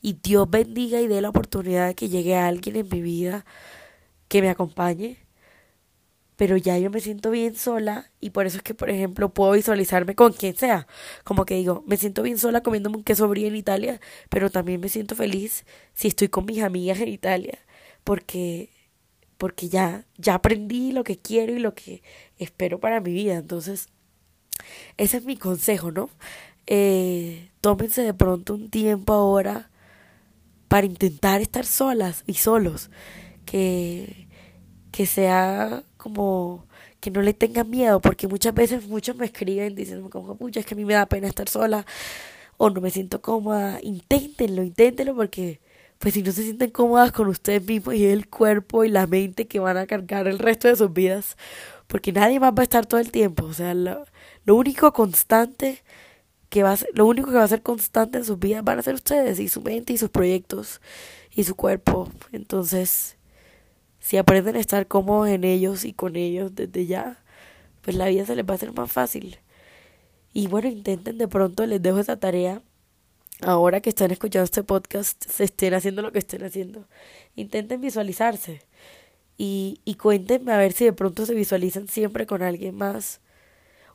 Y 0.02 0.14
Dios 0.14 0.50
bendiga 0.50 1.00
y 1.02 1.08
dé 1.08 1.22
la 1.22 1.30
oportunidad 1.30 1.88
de 1.88 1.96
que 1.96 2.10
llegue 2.10 2.36
alguien 2.36 2.76
en 2.76 2.90
mi 2.90 3.02
vida 3.02 3.46
que 4.28 4.42
me 4.42 4.50
acompañe. 4.50 5.18
Pero 6.40 6.56
ya 6.56 6.78
yo 6.78 6.90
me 6.90 7.02
siento 7.02 7.32
bien 7.32 7.58
sola 7.58 8.12
y 8.22 8.30
por 8.30 8.46
eso 8.46 8.56
es 8.58 8.64
que, 8.64 8.74
por 8.74 8.90
ejemplo, 8.90 9.34
puedo 9.34 9.52
visualizarme 9.52 10.16
con 10.16 10.32
quien 10.32 10.56
sea. 10.56 10.88
Como 11.26 11.44
que 11.44 11.56
digo, 11.56 11.84
me 11.86 11.98
siento 11.98 12.24
bien 12.24 12.38
sola 12.38 12.64
comiéndome 12.64 12.96
un 12.96 13.04
queso 13.04 13.28
brie 13.28 13.48
en 13.48 13.58
Italia, 13.58 14.00
pero 14.30 14.50
también 14.50 14.80
me 14.80 14.88
siento 14.88 15.18
feliz 15.18 15.66
si 15.94 16.08
estoy 16.08 16.30
con 16.30 16.46
mis 16.46 16.64
amigas 16.64 17.02
en 17.02 17.10
Italia. 17.10 17.60
Porque 18.06 18.70
porque 19.38 19.68
ya, 19.68 20.06
ya 20.18 20.36
aprendí 20.36 20.94
lo 20.94 21.04
que 21.04 21.18
quiero 21.18 21.54
y 21.54 21.60
lo 21.60 21.76
que 21.76 22.04
espero 22.38 22.80
para 22.80 23.02
mi 23.02 23.12
vida. 23.12 23.36
Entonces, 23.36 23.90
ese 24.96 25.18
es 25.18 25.26
mi 25.26 25.36
consejo, 25.36 25.92
¿no? 25.92 26.10
Eh, 26.68 27.50
tómense 27.60 28.02
de 28.02 28.14
pronto 28.14 28.54
un 28.54 28.70
tiempo 28.70 29.12
ahora 29.12 29.72
para 30.70 30.88
intentar 30.88 31.42
estar 31.42 31.66
solas 31.66 32.24
y 32.28 32.36
solos. 32.36 32.92
Que, 33.46 34.30
que 34.94 35.06
sea 35.06 35.84
como 36.00 36.66
que 37.02 37.12
no 37.12 37.22
le 37.22 37.34
tengan 37.34 37.70
miedo, 37.70 38.00
porque 38.02 38.28
muchas 38.28 38.54
veces 38.56 38.88
muchos 38.88 39.16
me 39.18 39.26
escriben 39.26 39.76
diciendo 39.76 40.10
como, 40.10 40.36
pucha, 40.38 40.62
es 40.62 40.66
que 40.66 40.74
a 40.74 40.78
mí 40.78 40.86
me 40.86 40.94
da 40.94 41.06
pena 41.06 41.28
estar 41.28 41.50
sola 41.50 41.86
o 42.58 42.70
no 42.70 42.82
me 42.82 42.90
siento 42.90 43.22
cómoda. 43.22 43.80
Inténtenlo, 43.84 44.64
inténtenlo 44.64 45.16
porque 45.16 45.60
pues 46.00 46.14
si 46.14 46.24
no 46.24 46.32
se 46.32 46.44
sienten 46.44 46.72
cómodas 46.72 47.12
con 47.12 47.28
ustedes 47.28 47.66
mismos 47.66 47.96
y 47.96 48.06
el 48.06 48.30
cuerpo 48.30 48.86
y 48.86 48.90
la 48.90 49.08
mente 49.08 49.48
que 49.48 49.60
van 49.60 49.78
a 49.78 49.88
cargar 49.88 50.28
el 50.28 50.40
resto 50.40 50.70
de 50.70 50.78
sus 50.78 50.94
vidas, 50.94 51.38
porque 51.88 52.14
nadie 52.14 52.40
más 52.40 52.54
va 52.54 52.62
a 52.62 52.64
estar 52.64 52.86
todo 52.86 53.02
el 53.02 53.12
tiempo, 53.12 53.46
o 53.46 53.54
sea, 53.54 53.74
lo, 53.74 54.06
único 54.48 54.94
constante 54.94 55.84
que 56.50 56.64
va 56.64 56.72
a 56.72 56.78
ser, 56.78 56.90
lo 56.94 57.06
único 57.06 57.30
que 57.30 57.38
va 57.38 57.44
a 57.44 57.48
ser 57.50 57.62
constante 57.62 58.18
en 58.20 58.26
sus 58.26 58.40
vidas 58.40 58.64
van 58.64 58.80
a 58.80 58.84
ser 58.84 58.96
ustedes 58.96 59.40
y 59.40 59.50
su 59.50 59.62
mente 59.62 59.94
y 59.94 59.98
sus 59.98 60.10
proyectos 60.10 60.82
y 61.32 61.44
su 61.44 61.56
cuerpo. 61.56 62.10
Entonces, 62.32 63.19
si 64.00 64.18
aprenden 64.18 64.56
a 64.56 64.60
estar 64.60 64.88
cómodos 64.88 65.30
en 65.30 65.44
ellos 65.44 65.86
y 65.86 65.94
con 65.94 66.16
ellos 66.16 66.56
desde 66.56 66.86
ya, 66.86 67.24
pues 67.82 67.96
la 67.96 68.08
vida 68.08 68.26
se 68.26 68.36
les 68.36 68.46
va 68.46 68.54
a 68.54 68.56
hacer 68.56 68.74
más 68.74 68.92
fácil. 68.92 69.40
Y 70.34 70.48
bueno, 70.48 70.68
intenten 70.68 71.18
de 71.18 71.28
pronto, 71.28 71.66
les 71.66 71.82
dejo 71.82 72.00
esa 72.00 72.18
tarea 72.18 72.62
ahora 73.42 73.82
que 73.82 73.90
están 73.90 74.12
escuchando 74.12 74.46
este 74.46 74.64
podcast, 74.64 75.26
se 75.26 75.44
estén 75.46 75.74
haciendo 75.74 76.02
lo 76.02 76.12
que 76.12 76.20
estén 76.20 76.44
haciendo. 76.44 76.88
Intenten 77.36 77.82
visualizarse 77.82 78.62
y, 79.38 79.80
y 79.86 79.96
cuéntenme 79.96 80.54
a 80.54 80.58
ver 80.58 80.74
si 80.74 80.86
de 80.86 80.94
pronto 80.94 81.26
se 81.26 81.34
visualizan 81.34 81.88
siempre 81.88 82.26
con 82.26 82.44
alguien 82.44 82.76
más 82.76 83.22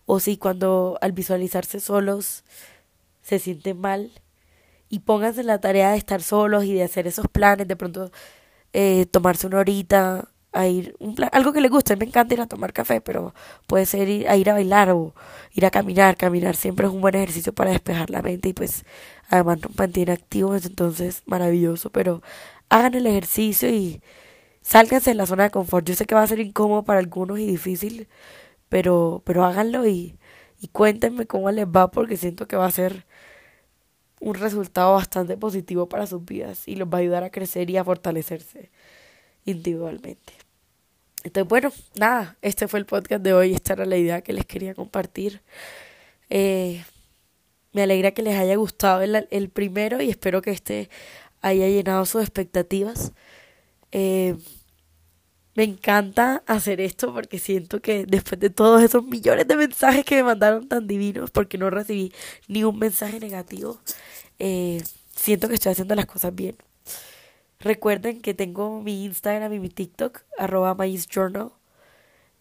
o 0.06 0.20
si 0.20 0.36
cuando 0.36 0.98
al 1.00 1.12
visualizarse 1.12 1.80
solos 1.80 2.44
se 3.22 3.38
sienten 3.38 3.78
mal 3.80 4.12
y 4.88 5.00
pónganse 5.00 5.40
en 5.40 5.46
la 5.48 5.60
tarea 5.60 5.92
de 5.92 5.98
estar 5.98 6.22
solos 6.22 6.64
y 6.64 6.74
de 6.74 6.82
hacer 6.82 7.06
esos 7.06 7.26
planes, 7.28 7.66
de 7.66 7.76
pronto 7.76 8.12
eh, 8.74 9.06
tomarse 9.06 9.46
una 9.46 9.60
horita 9.60 10.28
a 10.52 10.66
ir, 10.68 10.96
un 11.00 11.16
algo 11.32 11.52
que 11.52 11.60
les 11.60 11.70
guste, 11.70 11.96
me 11.96 12.06
encanta 12.06 12.34
ir 12.34 12.40
a 12.40 12.46
tomar 12.48 12.72
café, 12.72 13.00
pero 13.00 13.34
puede 13.66 13.86
ser 13.86 14.08
ir 14.08 14.28
a 14.28 14.36
ir 14.36 14.50
a 14.50 14.54
bailar 14.54 14.90
o 14.90 15.14
ir 15.52 15.66
a 15.66 15.70
caminar, 15.70 16.16
caminar 16.16 16.56
siempre 16.56 16.86
es 16.86 16.92
un 16.92 17.00
buen 17.00 17.14
ejercicio 17.16 17.52
para 17.54 17.70
despejar 17.70 18.10
la 18.10 18.22
mente 18.22 18.50
y 18.50 18.52
pues 18.54 18.84
además 19.30 19.60
nos 19.62 19.76
mantiene 19.78 20.12
activos, 20.12 20.66
entonces 20.66 21.22
maravilloso, 21.26 21.90
pero 21.90 22.22
hagan 22.68 22.94
el 22.94 23.06
ejercicio 23.06 23.68
y 23.70 24.02
sálganse 24.62 25.10
de 25.10 25.16
la 25.16 25.26
zona 25.26 25.44
de 25.44 25.50
confort. 25.50 25.86
Yo 25.86 25.94
sé 25.94 26.06
que 26.06 26.14
va 26.16 26.22
a 26.22 26.26
ser 26.26 26.40
incómodo 26.40 26.84
para 26.84 27.00
algunos 27.00 27.38
y 27.38 27.46
difícil, 27.46 28.08
pero, 28.68 29.22
pero 29.26 29.44
háganlo 29.44 29.86
y, 29.88 30.18
y 30.60 30.68
cuéntenme 30.68 31.26
cómo 31.26 31.50
les 31.52 31.66
va 31.66 31.90
porque 31.90 32.16
siento 32.16 32.48
que 32.48 32.56
va 32.56 32.66
a 32.66 32.70
ser 32.72 33.06
un 34.24 34.34
resultado 34.34 34.94
bastante 34.94 35.36
positivo 35.36 35.86
para 35.86 36.06
sus 36.06 36.24
vidas 36.24 36.66
y 36.66 36.76
los 36.76 36.88
va 36.88 36.96
a 36.96 37.00
ayudar 37.02 37.24
a 37.24 37.30
crecer 37.30 37.68
y 37.68 37.76
a 37.76 37.84
fortalecerse 37.84 38.70
individualmente. 39.44 40.32
Entonces, 41.24 41.46
bueno, 41.46 41.70
nada, 41.94 42.38
este 42.40 42.66
fue 42.66 42.78
el 42.78 42.86
podcast 42.86 43.22
de 43.22 43.34
hoy, 43.34 43.52
esta 43.52 43.74
era 43.74 43.84
la 43.84 43.98
idea 43.98 44.22
que 44.22 44.32
les 44.32 44.46
quería 44.46 44.74
compartir. 44.74 45.42
Eh, 46.30 46.82
me 47.74 47.82
alegra 47.82 48.12
que 48.12 48.22
les 48.22 48.38
haya 48.38 48.56
gustado 48.56 49.02
el, 49.02 49.50
primero 49.50 50.00
y 50.00 50.08
espero 50.08 50.40
que 50.40 50.52
este 50.52 50.88
haya 51.42 51.68
llenado 51.68 52.06
sus 52.06 52.22
expectativas. 52.22 53.12
Eh, 53.92 54.36
me 55.54 55.64
encanta 55.64 56.42
hacer 56.46 56.80
esto 56.80 57.12
porque 57.14 57.38
siento 57.38 57.80
que 57.80 58.06
después 58.06 58.40
de 58.40 58.50
todos 58.50 58.82
esos 58.82 59.04
millones 59.04 59.46
de 59.46 59.56
mensajes 59.56 60.04
que 60.04 60.16
me 60.16 60.24
mandaron 60.24 60.68
tan 60.68 60.86
divinos, 60.86 61.30
porque 61.30 61.58
no 61.58 61.70
recibí 61.70 62.12
ni 62.48 62.64
un 62.64 62.78
mensaje 62.78 63.20
negativo, 63.20 63.78
eh, 64.38 64.82
siento 65.14 65.48
que 65.48 65.54
estoy 65.54 65.72
haciendo 65.72 65.94
las 65.94 66.06
cosas 66.06 66.34
bien. 66.34 66.56
Recuerden 67.60 68.20
que 68.20 68.34
tengo 68.34 68.82
mi 68.82 69.04
Instagram 69.04 69.52
y 69.54 69.60
mi 69.60 69.68
TikTok, 69.70 70.22
arroba 70.38 70.76
Journal. 71.10 71.52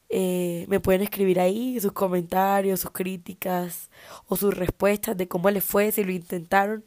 Eh, 0.09 0.65
me 0.67 0.79
pueden 0.79 1.01
escribir 1.01 1.39
ahí 1.39 1.79
sus 1.79 1.93
comentarios, 1.93 2.81
sus 2.81 2.91
críticas 2.91 3.89
o 4.27 4.35
sus 4.35 4.53
respuestas 4.55 5.17
de 5.17 5.27
cómo 5.27 5.49
les 5.49 5.63
fue, 5.63 5.91
si 5.91 6.03
lo 6.03 6.11
intentaron. 6.11 6.83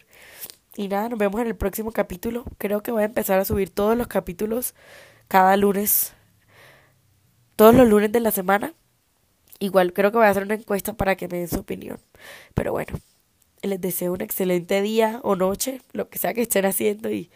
Y 0.77 0.89
nada, 0.89 1.09
nos 1.09 1.19
vemos 1.19 1.41
en 1.41 1.47
el 1.49 1.57
próximo 1.57 1.93
capítulo. 1.93 2.45
Creo 2.59 2.83
que 2.83 2.93
voy 2.93 3.03
a 3.03 3.07
empezar 3.07 3.41
a 3.41 3.45
subir 3.45 3.71
todos 3.71 3.97
los 3.97 4.07
capítulos 4.09 4.75
cada 5.29 5.57
lunes. 5.57 6.16
Todos 7.57 7.75
los 7.75 7.89
lunes 7.89 8.13
de 8.13 8.21
la 8.21 8.31
semana. 8.31 8.75
Igual 9.59 9.93
creo 9.93 10.13
que 10.13 10.19
voy 10.19 10.27
a 10.27 10.31
hacer 10.31 10.45
una 10.45 10.55
encuesta 10.55 10.93
para 10.93 11.17
que 11.17 11.29
me 11.29 11.39
den 11.39 11.49
su 11.49 11.61
opinión. 11.61 11.99
Pero 12.55 12.73
bueno, 12.73 12.99
les 13.63 13.81
deseo 13.81 14.13
un 14.13 14.21
excelente 14.21 14.83
día 14.83 15.21
o 15.23 15.37
noche, 15.37 15.81
lo 15.93 16.09
que 16.09 16.19
sea 16.19 16.35
que 16.35 16.43
estén 16.43 16.67
haciendo 16.67 17.11
y 17.11 17.31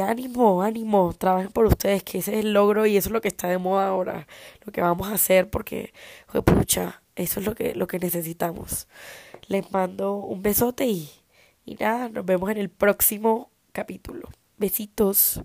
ánimo, 0.00 0.62
ánimo, 0.62 1.14
trabajen 1.16 1.50
por 1.50 1.64
ustedes, 1.66 2.02
que 2.02 2.18
ese 2.18 2.32
es 2.38 2.44
el 2.44 2.52
logro 2.52 2.84
y 2.86 2.96
eso 2.96 3.08
es 3.08 3.12
lo 3.12 3.22
que 3.22 3.28
está 3.28 3.48
de 3.48 3.58
moda 3.58 3.88
ahora, 3.88 4.26
lo 4.64 4.72
que 4.72 4.82
vamos 4.82 5.08
a 5.08 5.14
hacer, 5.14 5.48
porque, 5.48 5.94
pucha, 6.44 7.02
eso 7.16 7.40
es 7.40 7.46
lo 7.46 7.54
que, 7.54 7.74
lo 7.74 7.86
que 7.86 7.98
necesitamos. 7.98 8.86
Les 9.48 9.70
mando 9.72 10.16
un 10.16 10.42
besote 10.42 10.86
y, 10.86 11.10
y 11.64 11.76
nada, 11.76 12.10
nos 12.10 12.26
vemos 12.26 12.50
en 12.50 12.58
el 12.58 12.68
próximo 12.68 13.50
capítulo. 13.72 14.28
Besitos. 14.58 15.40